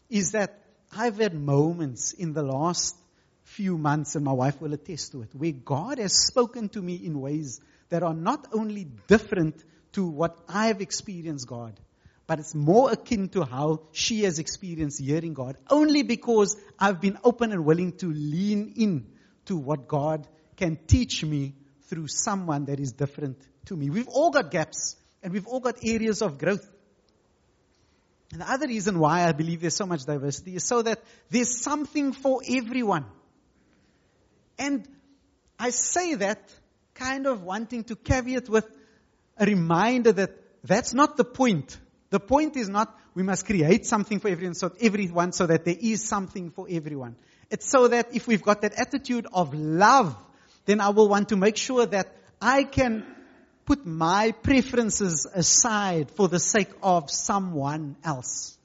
[0.09, 0.59] is that
[0.95, 2.95] I've had moments in the last
[3.43, 6.95] few months, and my wife will attest to it, where God has spoken to me
[6.95, 9.63] in ways that are not only different
[9.93, 11.79] to what I've experienced God,
[12.27, 17.17] but it's more akin to how she has experienced hearing God, only because I've been
[17.23, 19.07] open and willing to lean in
[19.45, 21.55] to what God can teach me
[21.89, 23.89] through someone that is different to me.
[23.89, 26.67] We've all got gaps and we've all got areas of growth.
[28.31, 31.61] And the other reason why I believe there's so much diversity is so that there's
[31.61, 33.05] something for everyone.
[34.57, 34.87] And
[35.59, 36.39] I say that
[36.93, 38.65] kind of wanting to caveat with
[39.37, 40.31] a reminder that
[40.63, 41.77] that's not the point.
[42.09, 45.75] The point is not we must create something for everyone so everyone so that there
[45.79, 47.15] is something for everyone.
[47.49, 50.15] It's so that if we've got that attitude of love,
[50.65, 53.05] then I will want to make sure that I can
[53.65, 58.57] put my preferences aside for the sake of someone else.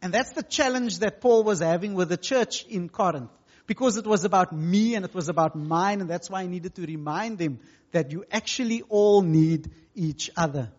[0.00, 3.30] And that's the challenge that Paul was having with the church in Corinth.
[3.66, 6.74] Because it was about me and it was about mine, and that's why I needed
[6.74, 7.60] to remind them
[7.92, 10.72] that you actually all need each other.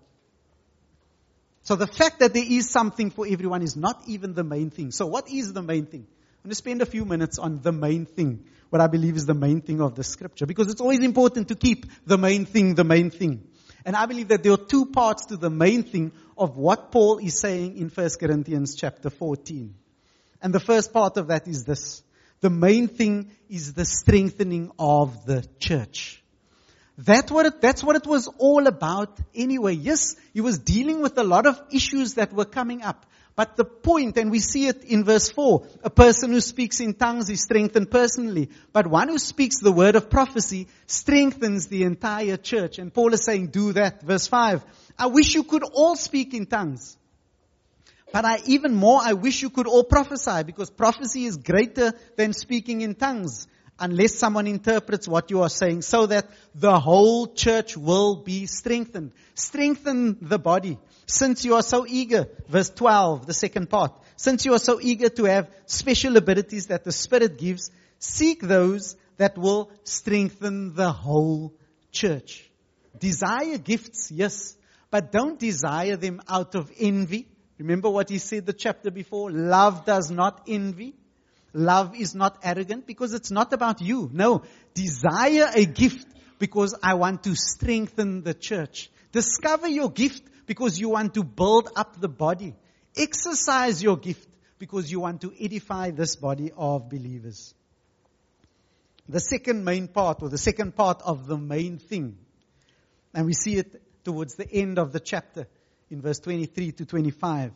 [1.61, 4.91] So the fact that there is something for everyone is not even the main thing.
[4.91, 6.01] So what is the main thing?
[6.01, 9.25] I'm going to spend a few minutes on the main thing, what I believe is
[9.25, 12.75] the main thing of the scripture, because it's always important to keep the main thing
[12.75, 13.47] the main thing.
[13.85, 17.17] And I believe that there are two parts to the main thing of what Paul
[17.17, 19.75] is saying in 1 Corinthians chapter 14.
[20.41, 22.03] And the first part of that is this.
[22.41, 26.21] The main thing is the strengthening of the church.
[26.99, 29.73] That what it, that's what it was all about anyway.
[29.73, 33.05] Yes, he was dealing with a lot of issues that were coming up.
[33.35, 36.93] But the point, and we see it in verse 4, a person who speaks in
[36.93, 38.49] tongues is strengthened personally.
[38.71, 42.77] But one who speaks the word of prophecy strengthens the entire church.
[42.77, 44.03] And Paul is saying, do that.
[44.03, 44.63] Verse 5.
[44.99, 46.95] I wish you could all speak in tongues.
[48.11, 52.33] But I, even more, I wish you could all prophesy because prophecy is greater than
[52.33, 53.47] speaking in tongues
[53.79, 59.11] unless someone interprets what you are saying so that the whole church will be strengthened.
[59.35, 60.77] Strengthen the body.
[61.05, 65.09] Since you are so eager, verse 12, the second part, since you are so eager
[65.09, 71.53] to have special abilities that the Spirit gives, seek those that will strengthen the whole
[71.91, 72.49] church.
[72.97, 74.55] Desire gifts, yes,
[74.91, 77.27] but don't desire them out of envy.
[77.57, 79.31] Remember what he said the chapter before?
[79.31, 80.95] Love does not envy.
[81.53, 84.09] Love is not arrogant because it's not about you.
[84.11, 84.43] No.
[84.73, 86.07] Desire a gift
[86.39, 88.89] because I want to strengthen the church.
[89.11, 92.55] Discover your gift because you want to build up the body.
[92.97, 94.27] Exercise your gift
[94.57, 97.53] because you want to edify this body of believers.
[99.07, 102.17] The second main part or the second part of the main thing,
[103.13, 105.47] and we see it towards the end of the chapter
[105.89, 107.51] in verse 23 to 25,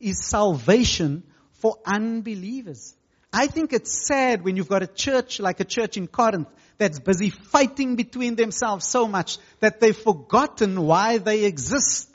[0.00, 1.22] is salvation
[1.52, 2.96] for unbelievers.
[3.32, 6.98] I think it's sad when you've got a church like a church in Corinth that's
[6.98, 12.08] busy fighting between themselves so much that they've forgotten why they exist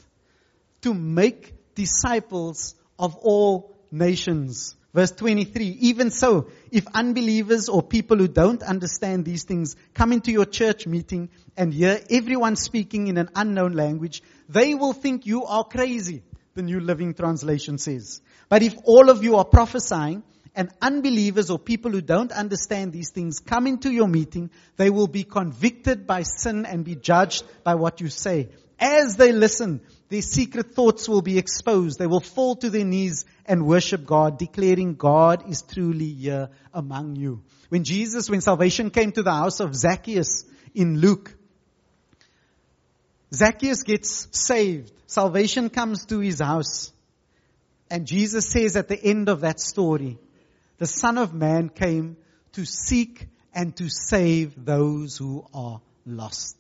[0.82, 4.76] to make disciples of all nations.
[4.94, 10.32] Verse 23, even so, if unbelievers or people who don't understand these things come into
[10.32, 15.44] your church meeting and hear everyone speaking in an unknown language, they will think you
[15.46, 18.22] are crazy, the New Living Translation says.
[18.48, 20.24] But if all of you are prophesying,
[20.56, 25.08] and unbelievers or people who don't understand these things come into your meeting, they will
[25.08, 28.50] be convicted by sin and be judged by what you say.
[28.80, 31.98] As they listen, their secret thoughts will be exposed.
[32.00, 37.16] They will fall to their knees and worship God, declaring God is truly here among
[37.16, 37.42] you.
[37.70, 41.36] When Jesus, when salvation came to the house of Zacchaeus in Luke,
[43.34, 44.92] Zacchaeus gets saved.
[45.08, 46.92] Salvation comes to his house.
[47.90, 50.18] And Jesus says at the end of that story,
[50.78, 52.18] the Son of Man came
[52.54, 56.58] to seek and to save those who are lost.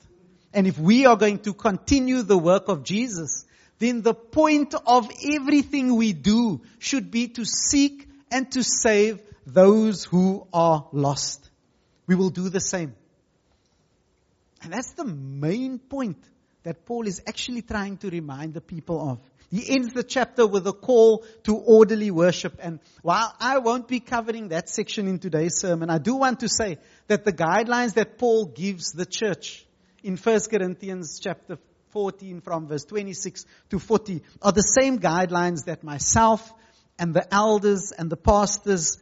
[0.53, 3.45] And if we are going to continue the work of Jesus,
[3.80, 10.05] then the point of everything we do should be to seek and to save those
[10.05, 11.49] who are lost.
[12.07, 12.95] We will do the same.
[14.61, 16.18] And that's the main point
[16.63, 19.20] that Paul is actually trying to remind the people of.
[19.51, 22.57] He ends the chapter with a call to orderly worship.
[22.59, 26.49] And while I won't be covering that section in today's sermon, I do want to
[26.49, 26.77] say
[27.07, 29.65] that the guidelines that Paul gives the church
[30.03, 31.57] in 1 Corinthians chapter
[31.91, 36.53] 14 from verse 26 to 40 are the same guidelines that myself
[36.99, 38.97] and the elders and the pastors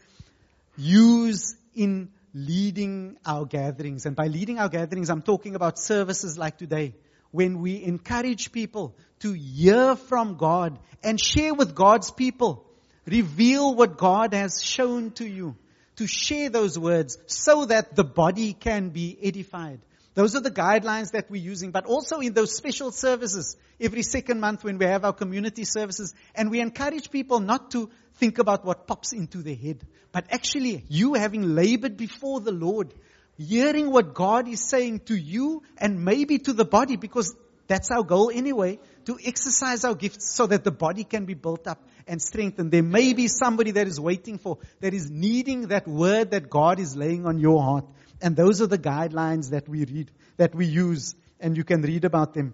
[0.78, 4.06] use in leading our gatherings.
[4.06, 6.96] And by leading our gatherings, I'm talking about services like today
[7.32, 12.66] when we encourage people to hear from God and share with God's people.
[13.06, 15.56] Reveal what God has shown to you.
[15.98, 19.80] To share those words so that the body can be edified.
[20.14, 24.42] Those are the guidelines that we're using, but also in those special services every second
[24.42, 26.14] month when we have our community services.
[26.36, 30.84] And we encourage people not to think about what pops into their head, but actually
[30.90, 32.94] you having labored before the Lord,
[33.38, 37.34] hearing what God is saying to you and maybe to the body because
[37.74, 41.68] that's our goal anyway, to exercise our gifts so that the body can be built
[41.68, 42.70] up and strengthened.
[42.70, 46.80] There may be somebody that is waiting for, that is needing that word that God
[46.80, 47.86] is laying on your heart.
[48.22, 52.06] And those are the guidelines that we read, that we use, and you can read
[52.06, 52.54] about them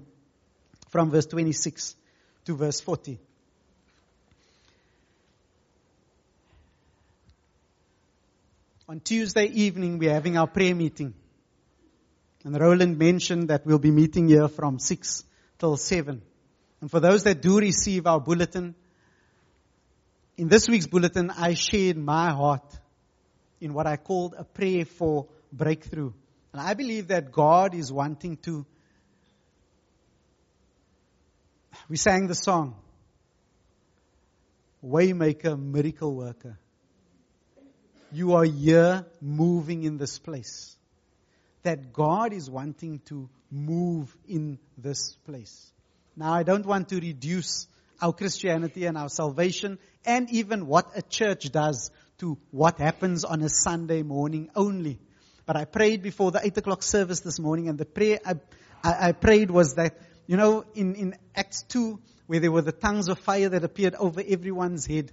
[0.88, 1.98] from verse 26
[2.46, 3.20] to verse 40.
[8.88, 11.14] On Tuesday evening, we're having our prayer meeting.
[12.50, 15.24] And Roland mentioned that we'll be meeting here from 6
[15.60, 16.20] till 7.
[16.82, 18.74] And for those that do receive our bulletin,
[20.36, 22.66] in this week's bulletin, I shared my heart
[23.62, 26.12] in what I called a prayer for breakthrough.
[26.52, 28.66] And I believe that God is wanting to.
[31.88, 32.78] We sang the song,
[34.84, 36.58] Waymaker, Miracle Worker.
[38.12, 40.79] You are here moving in this place.
[41.64, 45.72] That God is wanting to move in this place.
[46.16, 47.68] Now, I don't want to reduce
[48.02, 53.42] our Christianity and our salvation and even what a church does to what happens on
[53.42, 55.00] a Sunday morning only.
[55.46, 58.34] But I prayed before the 8 o'clock service this morning, and the prayer I,
[58.84, 59.98] I, I prayed was that,
[60.28, 63.96] you know, in, in Acts 2, where there were the tongues of fire that appeared
[63.96, 65.12] over everyone's head,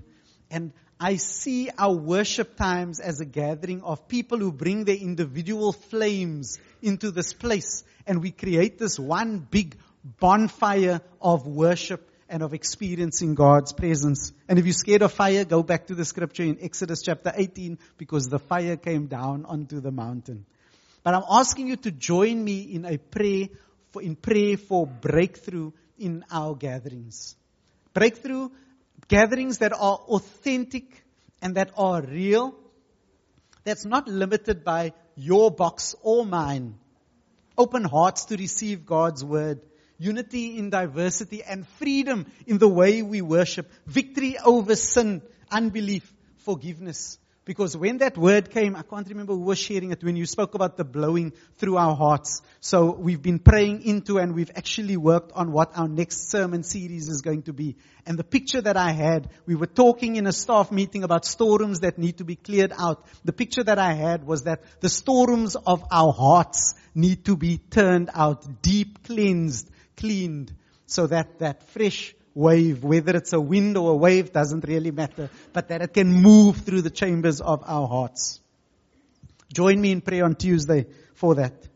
[0.50, 5.72] and I see our worship times as a gathering of people who bring their individual
[5.72, 12.54] flames into this place, and we create this one big bonfire of worship and of
[12.54, 14.32] experiencing God's presence.
[14.48, 17.78] And if you're scared of fire, go back to the scripture in Exodus chapter 18
[17.98, 20.46] because the fire came down onto the mountain.
[21.02, 23.48] But I'm asking you to join me in a prayer
[23.92, 27.36] for, in prayer for breakthrough in our gatherings.
[27.92, 28.48] Breakthrough
[29.08, 31.04] gatherings that are authentic
[31.42, 32.54] and that are real.
[33.64, 36.78] That's not limited by your box or mine.
[37.58, 39.60] Open hearts to receive God's word
[39.98, 47.18] unity in diversity, and freedom in the way we worship, victory over sin, unbelief, forgiveness.
[47.46, 50.56] Because when that word came, I can't remember who was sharing it when you spoke
[50.56, 52.42] about the blowing through our hearts.
[52.58, 57.08] So we've been praying into and we've actually worked on what our next sermon series
[57.08, 57.76] is going to be.
[58.04, 61.80] And the picture that I had, we were talking in a staff meeting about storerooms
[61.80, 63.06] that need to be cleared out.
[63.24, 67.58] The picture that I had was that the storerooms of our hearts need to be
[67.58, 70.52] turned out, deep cleansed, cleaned
[70.86, 75.30] so that that fresh wave, whether it's a wind or a wave, doesn't really matter,
[75.54, 78.40] but that it can move through the chambers of our hearts.
[79.52, 81.66] Join me in prayer on Tuesday for that.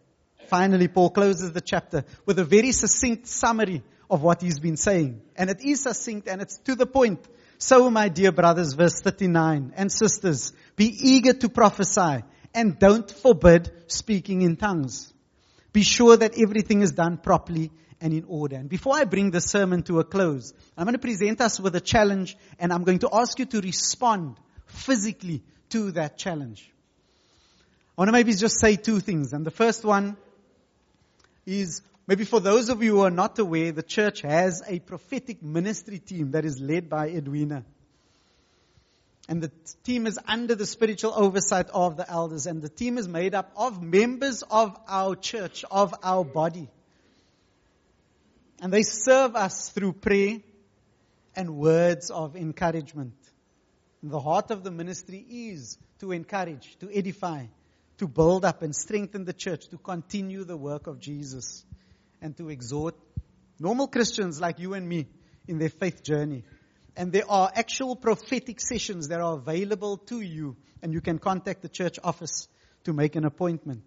[0.48, 5.22] Finally, Paul closes the chapter with a very succinct summary of what he's been saying.
[5.34, 7.26] And it is succinct and it's to the point.
[7.56, 13.70] So, my dear brothers, verse 39, and sisters, be eager to prophesy and don't forbid
[13.86, 15.12] speaking in tongues.
[15.72, 17.70] Be sure that everything is done properly
[18.01, 18.57] and in order.
[18.57, 21.74] And before I bring the sermon to a close, I'm going to present us with
[21.76, 24.36] a challenge and I'm going to ask you to respond
[24.66, 26.70] physically to that challenge.
[27.96, 29.32] I want to maybe just say two things.
[29.32, 30.16] And the first one
[31.44, 35.42] is maybe for those of you who are not aware, the church has a prophetic
[35.42, 37.64] ministry team that is led by Edwina.
[39.28, 39.53] And the
[39.84, 42.46] team is under the spiritual oversight of the elders.
[42.46, 46.68] And the team is made up of members of our church, of our body.
[48.61, 50.38] And they serve us through prayer
[51.34, 53.14] and words of encouragement.
[54.02, 57.46] The heart of the ministry is to encourage, to edify,
[57.98, 61.64] to build up and strengthen the church, to continue the work of Jesus,
[62.20, 62.94] and to exhort
[63.58, 65.06] normal Christians like you and me
[65.46, 66.44] in their faith journey.
[66.96, 71.62] And there are actual prophetic sessions that are available to you, and you can contact
[71.62, 72.48] the church office
[72.84, 73.84] to make an appointment.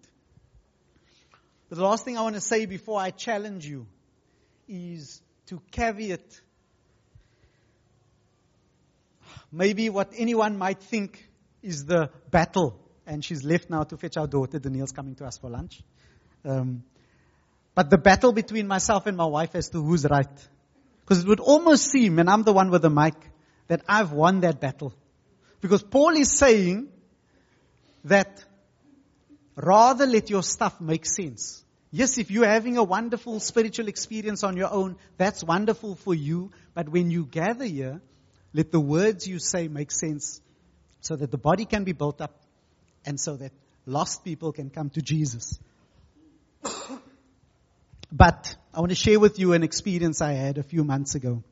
[1.68, 3.86] The last thing I want to say before I challenge you
[4.68, 6.40] is to caveat
[9.52, 11.28] maybe what anyone might think
[11.62, 12.80] is the battle.
[13.06, 14.58] And she's left now to fetch our daughter.
[14.58, 15.82] Danielle's coming to us for lunch.
[16.44, 16.84] Um,
[17.74, 20.48] but the battle between myself and my wife as to who's right.
[21.00, 23.14] Because it would almost seem, and I'm the one with the mic,
[23.68, 24.94] that I've won that battle.
[25.60, 26.88] Because Paul is saying
[28.04, 28.44] that
[29.56, 31.63] rather let your stuff make sense.
[31.96, 36.50] Yes, if you're having a wonderful spiritual experience on your own, that's wonderful for you.
[36.74, 38.00] But when you gather here,
[38.52, 40.40] let the words you say make sense
[41.02, 42.34] so that the body can be built up
[43.06, 43.52] and so that
[43.86, 45.60] lost people can come to Jesus.
[48.10, 51.44] But I want to share with you an experience I had a few months ago.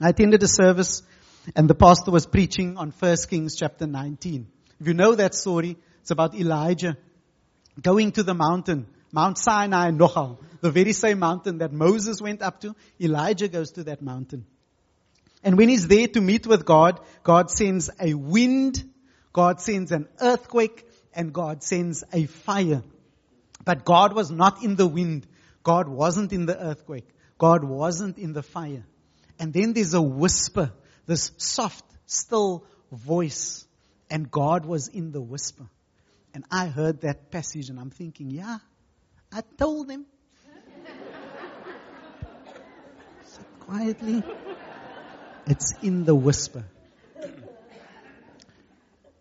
[0.00, 1.02] I attended a service
[1.54, 4.46] and the pastor was preaching on 1 Kings chapter 19.
[4.80, 6.96] If you know that story, it's about Elijah
[7.80, 12.60] going to the mountain, Mount Sinai, Nochal, the very same mountain that Moses went up
[12.60, 12.74] to.
[13.00, 14.46] Elijah goes to that mountain.
[15.42, 18.82] And when he's there to meet with God, God sends a wind,
[19.32, 22.82] God sends an earthquake, and God sends a fire.
[23.64, 25.26] But God was not in the wind.
[25.62, 27.08] God wasn't in the earthquake.
[27.38, 28.84] God wasn't in the fire.
[29.38, 30.72] And then there's a whisper,
[31.06, 33.66] this soft, still voice.
[34.10, 35.68] And God was in the whisper.
[36.34, 38.58] And I heard that passage and I'm thinking, yeah,
[39.32, 40.04] I told him.
[43.24, 44.22] so quietly.
[45.46, 46.64] It's in the whisper.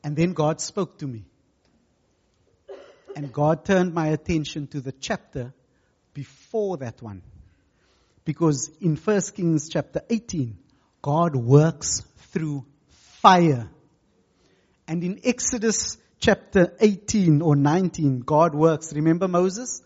[0.04, 1.26] And then God spoke to me.
[3.16, 5.54] And God turned my attention to the chapter
[6.14, 7.24] before that one.
[8.26, 10.58] Because in 1 Kings chapter 18,
[11.02, 12.02] God works
[12.32, 12.66] through
[13.22, 13.70] fire.
[14.88, 18.94] And in Exodus chapter 18 or 19, God works.
[18.94, 19.82] Remember Moses?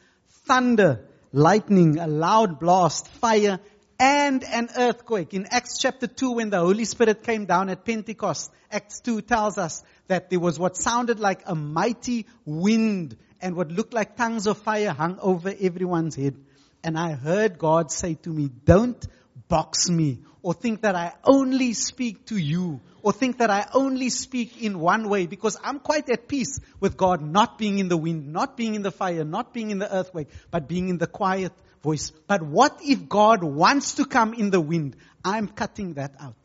[0.46, 3.60] Thunder, lightning, a loud blast, fire,
[4.00, 5.34] and an earthquake.
[5.34, 9.58] In Acts chapter 2, when the Holy Spirit came down at Pentecost, Acts 2 tells
[9.58, 14.48] us that there was what sounded like a mighty wind and what looked like tongues
[14.48, 16.36] of fire hung over everyone's head.
[16.84, 19.06] And I heard God say to me, don't
[19.48, 24.10] box me or think that I only speak to you or think that I only
[24.10, 27.98] speak in one way because I'm quite at peace with God not being in the
[27.98, 31.08] wind, not being in the fire, not being in the earthquake, but being in the
[31.08, 32.12] quiet voice.
[32.28, 34.96] But what if God wants to come in the wind?
[35.24, 36.36] I'm cutting that out.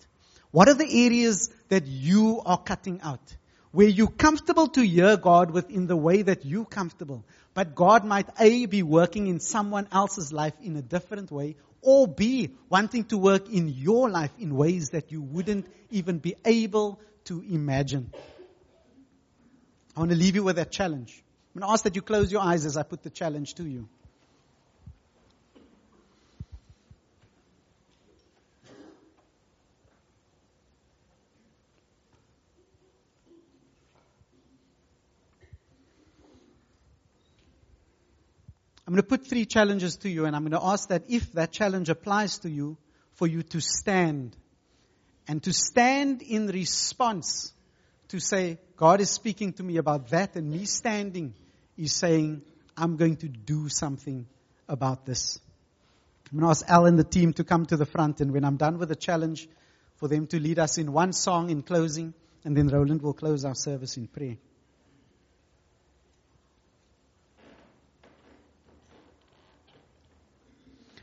[0.50, 3.36] What are the areas that you are cutting out?
[3.72, 7.24] Where you're comfortable to hear God within the way that you're comfortable.
[7.52, 12.08] But God might A, be working in someone else's life in a different way, or
[12.08, 17.00] B, wanting to work in your life in ways that you wouldn't even be able
[17.26, 18.10] to imagine.
[19.96, 21.22] I want to leave you with that challenge.
[21.54, 23.64] I'm going to ask that you close your eyes as I put the challenge to
[23.64, 23.88] you.
[38.86, 41.32] I'm going to put three challenges to you and I'm going to ask that if
[41.32, 42.76] that challenge applies to you,
[43.14, 44.36] for you to stand.
[45.26, 47.52] And to stand in response
[48.08, 51.34] to say, God is speaking to me about that and me standing
[51.76, 52.42] is saying,
[52.76, 54.26] I'm going to do something
[54.68, 55.40] about this.
[56.30, 58.44] I'm going to ask Al and the team to come to the front and when
[58.44, 59.48] I'm done with the challenge,
[59.96, 62.14] for them to lead us in one song in closing
[62.44, 64.36] and then Roland will close our service in prayer.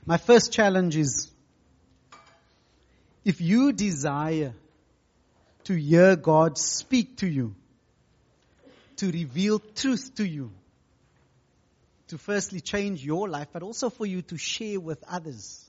[0.06, 1.32] My first challenge is
[3.24, 4.54] if you desire
[5.64, 7.56] to hear God speak to you,
[8.97, 10.51] to reveal truth to you,
[12.10, 15.66] to firstly change your life, but also for you to share with others.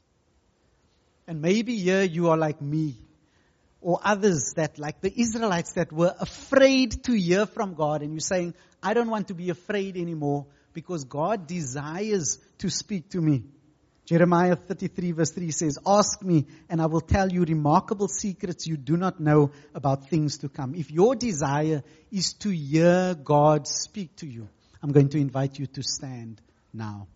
[1.28, 2.96] And maybe here you are like me
[3.80, 8.20] or others that like the Israelites that were afraid to hear from God and you're
[8.20, 13.44] saying, I don't want to be afraid anymore because God desires to speak to me.
[14.06, 18.76] Jeremiah 33 verse 3 says, Ask me and I will tell you remarkable secrets you
[18.76, 20.74] do not know about things to come.
[20.74, 21.82] If your desire
[22.12, 24.48] is to hear God speak to you,
[24.82, 26.42] I'm going to invite you to stand
[26.72, 27.08] now.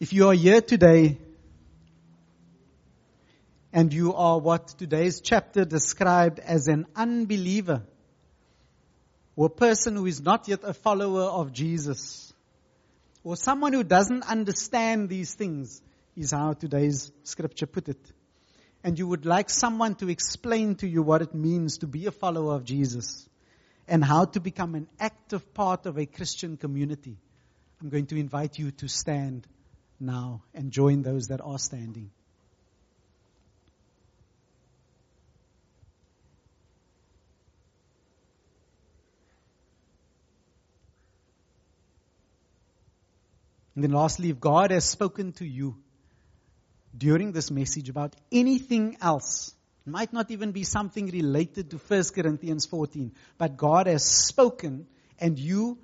[0.00, 1.18] If you are here today
[3.72, 7.82] and you are what today's chapter described as an unbeliever
[9.36, 12.32] or a person who is not yet a follower of Jesus
[13.24, 15.82] or someone who doesn't understand these things
[16.16, 18.12] is how today's scripture put it.
[18.82, 22.10] And you would like someone to explain to you what it means to be a
[22.10, 23.28] follower of Jesus
[23.86, 27.16] and how to become an active part of a Christian community.
[27.80, 29.46] I'm going to invite you to stand
[30.00, 32.10] now and join those that are standing.
[43.78, 45.76] And then lastly, if God has spoken to you
[46.96, 49.54] during this message about anything else,
[49.86, 54.88] it might not even be something related to 1 Corinthians 14, but God has spoken
[55.20, 55.78] and you,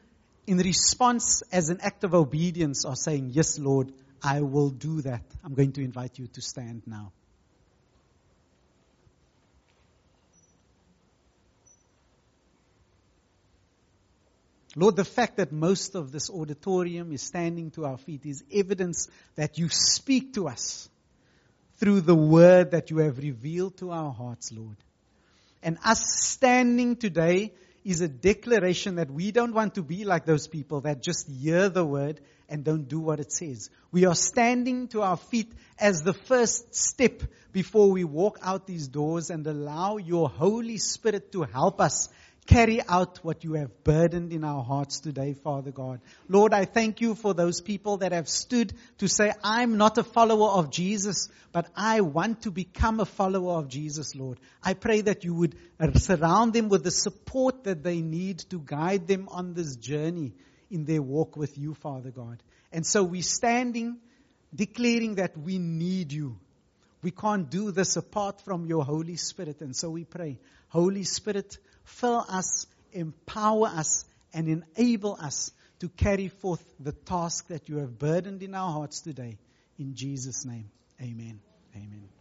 [0.44, 5.22] in response as an act of obedience, are saying, Yes, Lord, I will do that.
[5.44, 7.12] I'm going to invite you to stand now.
[14.76, 19.08] Lord, the fact that most of this auditorium is standing to our feet is evidence
[19.36, 20.88] that you speak to us
[21.76, 24.76] through the word that you have revealed to our hearts, Lord.
[25.62, 27.52] And us standing today
[27.84, 31.68] is a declaration that we don't want to be like those people that just hear
[31.68, 33.70] the word and don't do what it says.
[33.92, 37.22] We are standing to our feet as the first step
[37.52, 42.08] before we walk out these doors and allow your Holy Spirit to help us
[42.46, 46.00] carry out what you have burdened in our hearts today, Father God.
[46.28, 50.04] Lord, I thank you for those people that have stood to say, I'm not a
[50.04, 54.38] follower of Jesus, but I want to become a follower of Jesus, Lord.
[54.62, 58.58] I pray that you would uh, surround them with the support that they need to
[58.58, 60.34] guide them on this journey
[60.70, 62.42] in their walk with you, Father God.
[62.72, 63.98] And so we're standing,
[64.54, 66.38] declaring that we need you.
[67.02, 69.60] We can't do this apart from your Holy Spirit.
[69.60, 70.38] And so we pray,
[70.68, 77.68] Holy Spirit, fill us, empower us, and enable us to carry forth the task that
[77.68, 79.38] you have burdened in our hearts today.
[79.78, 80.70] In Jesus' name,
[81.00, 81.40] amen.
[81.74, 82.13] Amen.